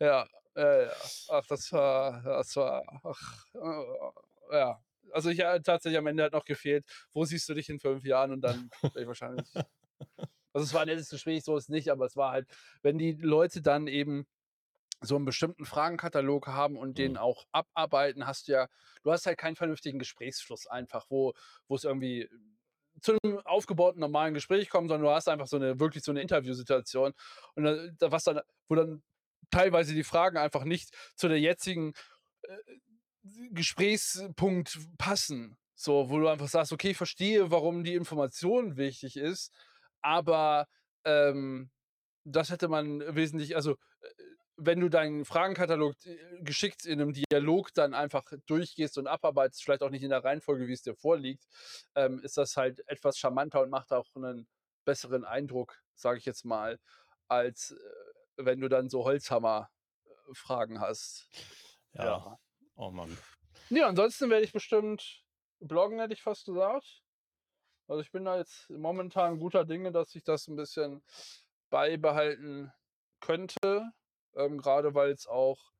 [0.00, 0.26] Ja,
[0.56, 0.92] ja, ja.
[1.28, 4.82] Ach, das war, das war, ach, äh, ja.
[5.12, 8.04] Also ich ja, tatsächlich am Ende hat noch gefehlt, wo siehst du dich in fünf
[8.04, 9.46] Jahren und dann ich wahrscheinlich.
[10.54, 12.48] Also es war ein nettes Gespräch, so ist nicht, aber es war halt,
[12.82, 14.26] wenn die Leute dann eben
[15.00, 17.18] so einen bestimmten Fragenkatalog haben und den mhm.
[17.18, 18.68] auch abarbeiten, hast du ja,
[19.02, 21.34] du hast halt keinen vernünftigen Gesprächsfluss einfach, wo,
[21.68, 22.28] wo es irgendwie
[23.00, 26.22] zu einem aufgebauten normalen Gespräch kommt, sondern du hast einfach so eine, wirklich so eine
[26.22, 27.12] Interviewsituation
[27.54, 29.02] und da, was dann, wo dann
[29.50, 31.92] teilweise die Fragen einfach nicht zu der jetzigen
[32.42, 32.56] äh,
[33.50, 35.56] Gesprächspunkt passen.
[35.74, 39.54] So, wo du einfach sagst, okay, ich verstehe, warum die Information wichtig ist,
[40.02, 40.66] aber
[41.04, 41.70] ähm,
[42.24, 44.08] das hätte man wesentlich, also äh,
[44.56, 49.82] wenn du deinen Fragenkatalog äh, geschickt in einem Dialog dann einfach durchgehst und abarbeitest, vielleicht
[49.82, 51.44] auch nicht in der Reihenfolge, wie es dir vorliegt,
[51.94, 54.48] ähm, ist das halt etwas charmanter und macht auch einen
[54.84, 56.80] besseren Eindruck, sage ich jetzt mal,
[57.28, 58.07] als äh,
[58.38, 61.28] wenn du dann so Holzhammer-Fragen hast.
[61.92, 62.04] Ja.
[62.04, 62.38] ja.
[62.76, 63.16] Oh Mann.
[63.70, 65.24] Ja, ansonsten werde ich bestimmt
[65.60, 67.02] bloggen, hätte ich fast gesagt.
[67.86, 71.02] Also ich bin da jetzt momentan guter Dinge, dass ich das ein bisschen
[71.70, 72.72] beibehalten
[73.20, 73.92] könnte
[74.38, 75.72] ähm, gerade weil es auch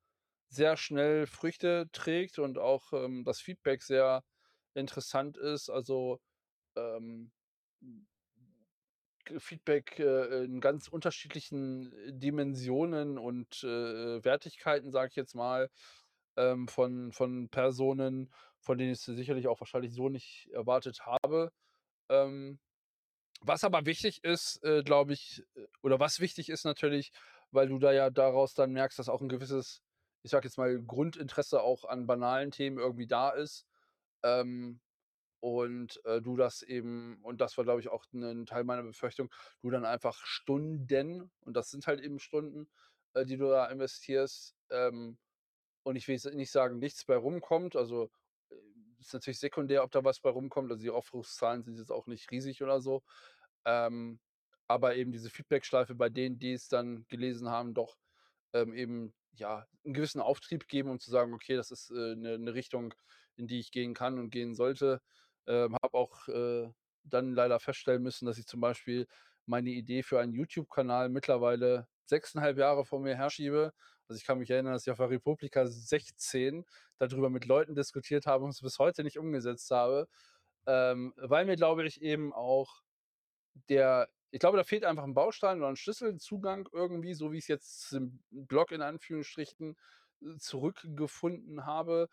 [0.48, 4.24] sehr schnell Früchte trägt und auch ähm, das Feedback sehr
[4.74, 5.70] interessant ist.
[5.70, 6.20] Also
[6.76, 7.32] ähm,
[9.38, 15.70] Feedback äh, in ganz unterschiedlichen Dimensionen und äh, Wertigkeiten, sage ich jetzt mal,
[16.36, 21.52] ähm, von, von Personen, von denen ich es sicherlich auch wahrscheinlich so nicht erwartet habe.
[22.08, 22.58] Ähm,
[23.40, 27.12] was aber wichtig ist, äh, glaube ich, äh, oder was wichtig ist natürlich,
[27.50, 29.82] weil du da ja daraus dann merkst, dass auch ein gewisses,
[30.22, 33.66] ich sag jetzt mal, Grundinteresse auch an banalen Themen irgendwie da ist.
[34.22, 34.80] Ähm,
[35.40, 39.32] und äh, du das eben, und das war, glaube ich, auch ein Teil meiner Befürchtung,
[39.62, 42.68] du dann einfach Stunden, und das sind halt eben Stunden,
[43.14, 45.18] äh, die du da investierst, ähm,
[45.84, 48.10] und ich will nicht sagen, nichts bei rumkommt, also
[48.50, 48.56] äh,
[49.00, 52.30] ist natürlich sekundär, ob da was bei rumkommt, also die Aufrufszahlen sind jetzt auch nicht
[52.30, 53.02] riesig oder so,
[53.64, 54.20] ähm,
[54.66, 57.96] aber eben diese Feedbackschleife bei denen, die es dann gelesen haben, doch
[58.52, 62.38] ähm, eben ja einen gewissen Auftrieb geben, um zu sagen, okay, das ist äh, eine,
[62.38, 62.94] ne Richtung,
[63.36, 65.00] in die ich gehen kann und gehen sollte.
[65.48, 66.70] Ähm, habe auch äh,
[67.04, 69.06] dann leider feststellen müssen, dass ich zum Beispiel
[69.46, 73.72] meine Idee für einen YouTube-Kanal mittlerweile sechseinhalb Jahre vor mir herschiebe,
[74.08, 76.64] Also, ich kann mich erinnern, dass ich auf der Republika 16
[76.98, 80.08] darüber mit Leuten diskutiert habe und es bis heute nicht umgesetzt habe,
[80.66, 82.82] ähm, weil mir, glaube ich, eben auch
[83.68, 87.48] der ich glaube, da fehlt einfach ein Baustein oder ein Schlüsselzugang irgendwie, so wie ich's
[87.48, 89.74] jetzt im Blog in Anführungsstrichen,
[90.22, 92.08] äh, zurückgefunden habe,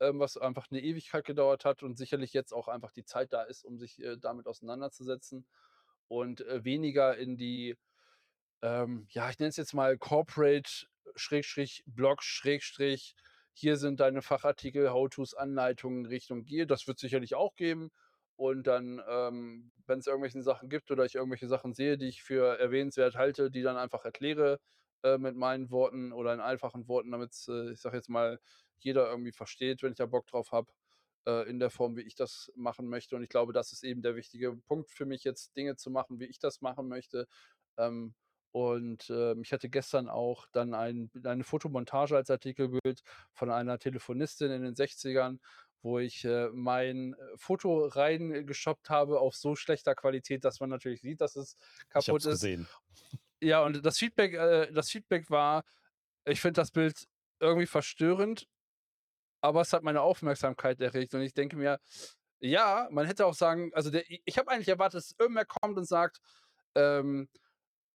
[0.00, 3.42] ähm, was einfach eine Ewigkeit gedauert hat und sicherlich jetzt auch einfach die Zeit da
[3.42, 5.46] ist, um sich, äh, damit auseinanderzusetzen
[6.08, 7.76] und, äh, weniger in die,
[8.62, 10.70] ähm, ja, ich nenne es jetzt mal Corporate
[11.16, 13.14] Schrägstrich Blog Schrägstrich,
[13.52, 16.64] hier sind deine Fachartikel, How-tos, Anleitungen Richtung Gier.
[16.66, 17.90] Das wird sicherlich auch geben.
[18.36, 22.22] Und dann, ähm, wenn es irgendwelche Sachen gibt oder ich irgendwelche Sachen sehe, die ich
[22.22, 24.60] für erwähnenswert halte, die dann einfach erkläre
[25.02, 28.38] äh, mit meinen Worten oder in einfachen Worten, damit äh, ich sage jetzt mal,
[28.84, 30.70] jeder irgendwie versteht, wenn ich da Bock drauf habe,
[31.26, 33.16] äh, in der Form, wie ich das machen möchte.
[33.16, 36.20] Und ich glaube, das ist eben der wichtige Punkt für mich, jetzt Dinge zu machen,
[36.20, 37.26] wie ich das machen möchte.
[37.76, 38.14] Ähm,
[38.52, 43.02] und ähm, ich hatte gestern auch dann ein, eine Fotomontage als Artikelbild
[43.32, 45.38] von einer Telefonistin in den 60ern,
[45.82, 51.02] wo ich äh, mein äh, Foto reingeshoppt habe auf so schlechter Qualität, dass man natürlich
[51.02, 52.30] sieht, dass es Ich kaputt es ist.
[52.32, 52.68] gesehen.
[53.40, 55.64] Ja, und das Feedback, äh, das Feedback war,
[56.24, 57.06] ich finde das Bild
[57.40, 58.48] irgendwie verstörend,
[59.40, 61.14] aber es hat meine Aufmerksamkeit erregt.
[61.14, 61.78] Und ich denke mir,
[62.40, 65.86] ja, man hätte auch sagen, also der, ich habe eigentlich erwartet, dass irgendwer kommt und
[65.86, 66.18] sagt,
[66.74, 67.28] ähm,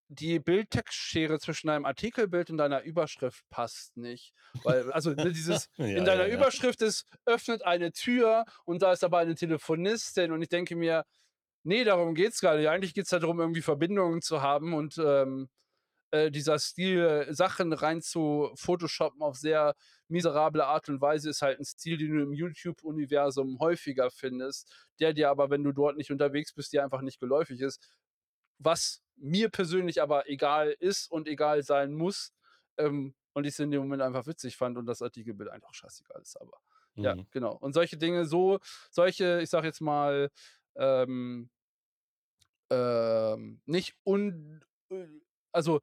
[0.09, 4.33] die Bildtextschere zwischen deinem Artikelbild und deiner Überschrift passt nicht.
[4.63, 6.35] Weil, also ne, dieses, Ja, in deiner ja, ja.
[6.35, 11.05] Überschrift ist, öffnet eine Tür und da ist aber eine Telefonistin und ich denke mir,
[11.63, 12.67] nee, darum geht's gar nicht.
[12.67, 15.49] Eigentlich geht's darum, irgendwie Verbindungen zu haben und ähm,
[16.13, 19.73] äh, dieser Stil, Sachen rein zu photoshoppen auf sehr
[20.07, 25.13] miserable Art und Weise, ist halt ein Stil, den du im YouTube-Universum häufiger findest, der
[25.13, 27.81] dir aber, wenn du dort nicht unterwegs bist, dir einfach nicht geläufig ist.
[28.59, 32.31] Was mir persönlich aber egal ist und egal sein muss.
[32.77, 36.21] Ähm, und ich es in dem Moment einfach witzig fand und das Artikelbild einfach scheißegal
[36.21, 36.39] ist.
[36.39, 36.59] Aber
[37.01, 37.27] ja, Mhm.
[37.31, 37.55] genau.
[37.57, 38.59] Und solche Dinge, so,
[38.91, 40.29] solche, ich sag jetzt mal,
[40.75, 41.49] ähm,
[42.69, 45.07] ähm, nicht un, äh,
[45.51, 45.81] also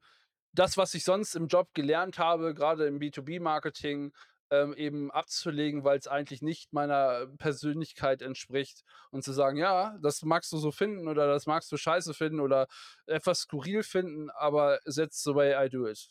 [0.53, 4.13] das, was ich sonst im Job gelernt habe, gerade im B2B-Marketing,
[4.51, 10.23] ähm, eben abzulegen, weil es eigentlich nicht meiner Persönlichkeit entspricht und zu sagen, ja, das
[10.23, 12.67] magst du so finden oder das magst du scheiße finden oder
[13.05, 16.09] etwas skurril finden, aber that's the way I do it.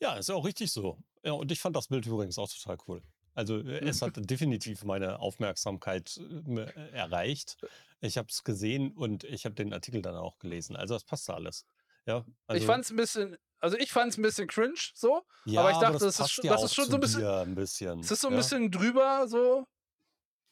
[0.00, 0.98] Ja, ist ja auch richtig so.
[1.24, 3.02] Ja, und ich fand das Bild übrigens auch total cool.
[3.34, 7.56] Also äh, es hat definitiv meine Aufmerksamkeit äh, erreicht.
[8.00, 10.76] Ich habe es gesehen und ich habe den Artikel dann auch gelesen.
[10.76, 11.66] Also das passte alles.
[12.06, 15.70] Ja, Ich also fand's ein bisschen, also ich fand's ein bisschen cringe so, ja, aber
[15.70, 18.00] ich aber dachte, das das ist, das ist schon so ein bisschen, ein bisschen.
[18.00, 18.38] es ist so ein ja?
[18.38, 19.66] bisschen drüber so.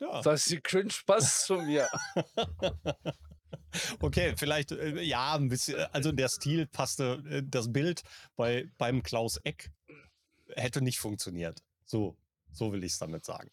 [0.00, 0.16] Ja.
[0.22, 1.88] Das heißt, die cringe passt zu mir.
[4.00, 8.02] Okay, vielleicht, äh, ja, ein bisschen, äh, also der Stil passte, äh, das Bild
[8.36, 9.72] bei, beim Klaus Eck
[10.54, 11.62] hätte nicht funktioniert.
[11.84, 12.16] So,
[12.52, 13.50] so will ich es damit sagen.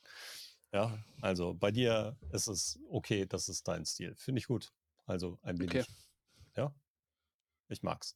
[0.73, 4.15] Ja, also bei dir ist es okay, das ist dein Stil.
[4.15, 4.71] Finde ich gut.
[5.05, 5.73] Also ein Okay.
[5.73, 5.87] wenig.
[6.55, 6.73] Ja,
[7.67, 8.15] ich mag's.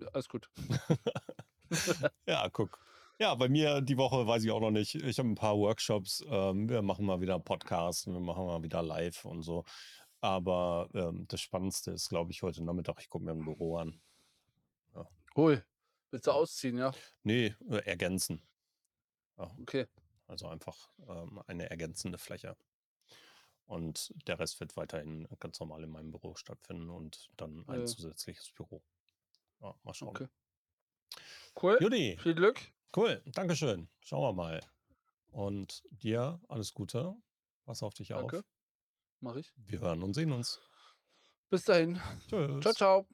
[0.00, 0.48] Ja, alles gut.
[2.26, 2.78] Ja, guck.
[3.20, 4.94] Ja, bei mir die Woche weiß ich auch noch nicht.
[4.94, 6.24] Ich habe ein paar Workshops.
[6.26, 9.64] Ähm, wir machen mal wieder Podcasts, wir machen mal wieder live und so.
[10.20, 12.96] Aber ähm, das Spannendste ist, glaube ich, heute Nachmittag.
[13.00, 14.00] Ich gucke mir ein Büro an.
[15.36, 15.60] Hui.
[16.10, 16.92] Willst du ausziehen, ja?
[17.22, 18.42] Nee, äh, ergänzen.
[19.36, 19.86] Ja, Okay.
[20.26, 22.56] also einfach ähm, eine ergänzende Fläche.
[23.66, 27.86] Und der Rest wird weiterhin ganz normal in meinem Büro stattfinden und dann ein Ja.
[27.86, 28.82] zusätzliches Büro.
[29.60, 30.08] Ja, mal schauen.
[30.10, 30.28] Okay.
[31.60, 31.78] Cool.
[31.80, 32.60] Judy, Viel Glück.
[32.96, 33.20] cool.
[33.26, 33.88] Dankeschön.
[34.00, 34.60] Schauen wir mal.
[35.30, 37.14] Und dir alles Gute.
[37.64, 38.38] Pass auf dich Danke.
[38.38, 38.44] auf.
[39.20, 39.52] Mach ich.
[39.56, 40.60] Wir hören und sehen uns.
[41.50, 42.00] Bis dahin.
[42.28, 42.60] Tschüss.
[42.62, 43.06] Ciao, ciao.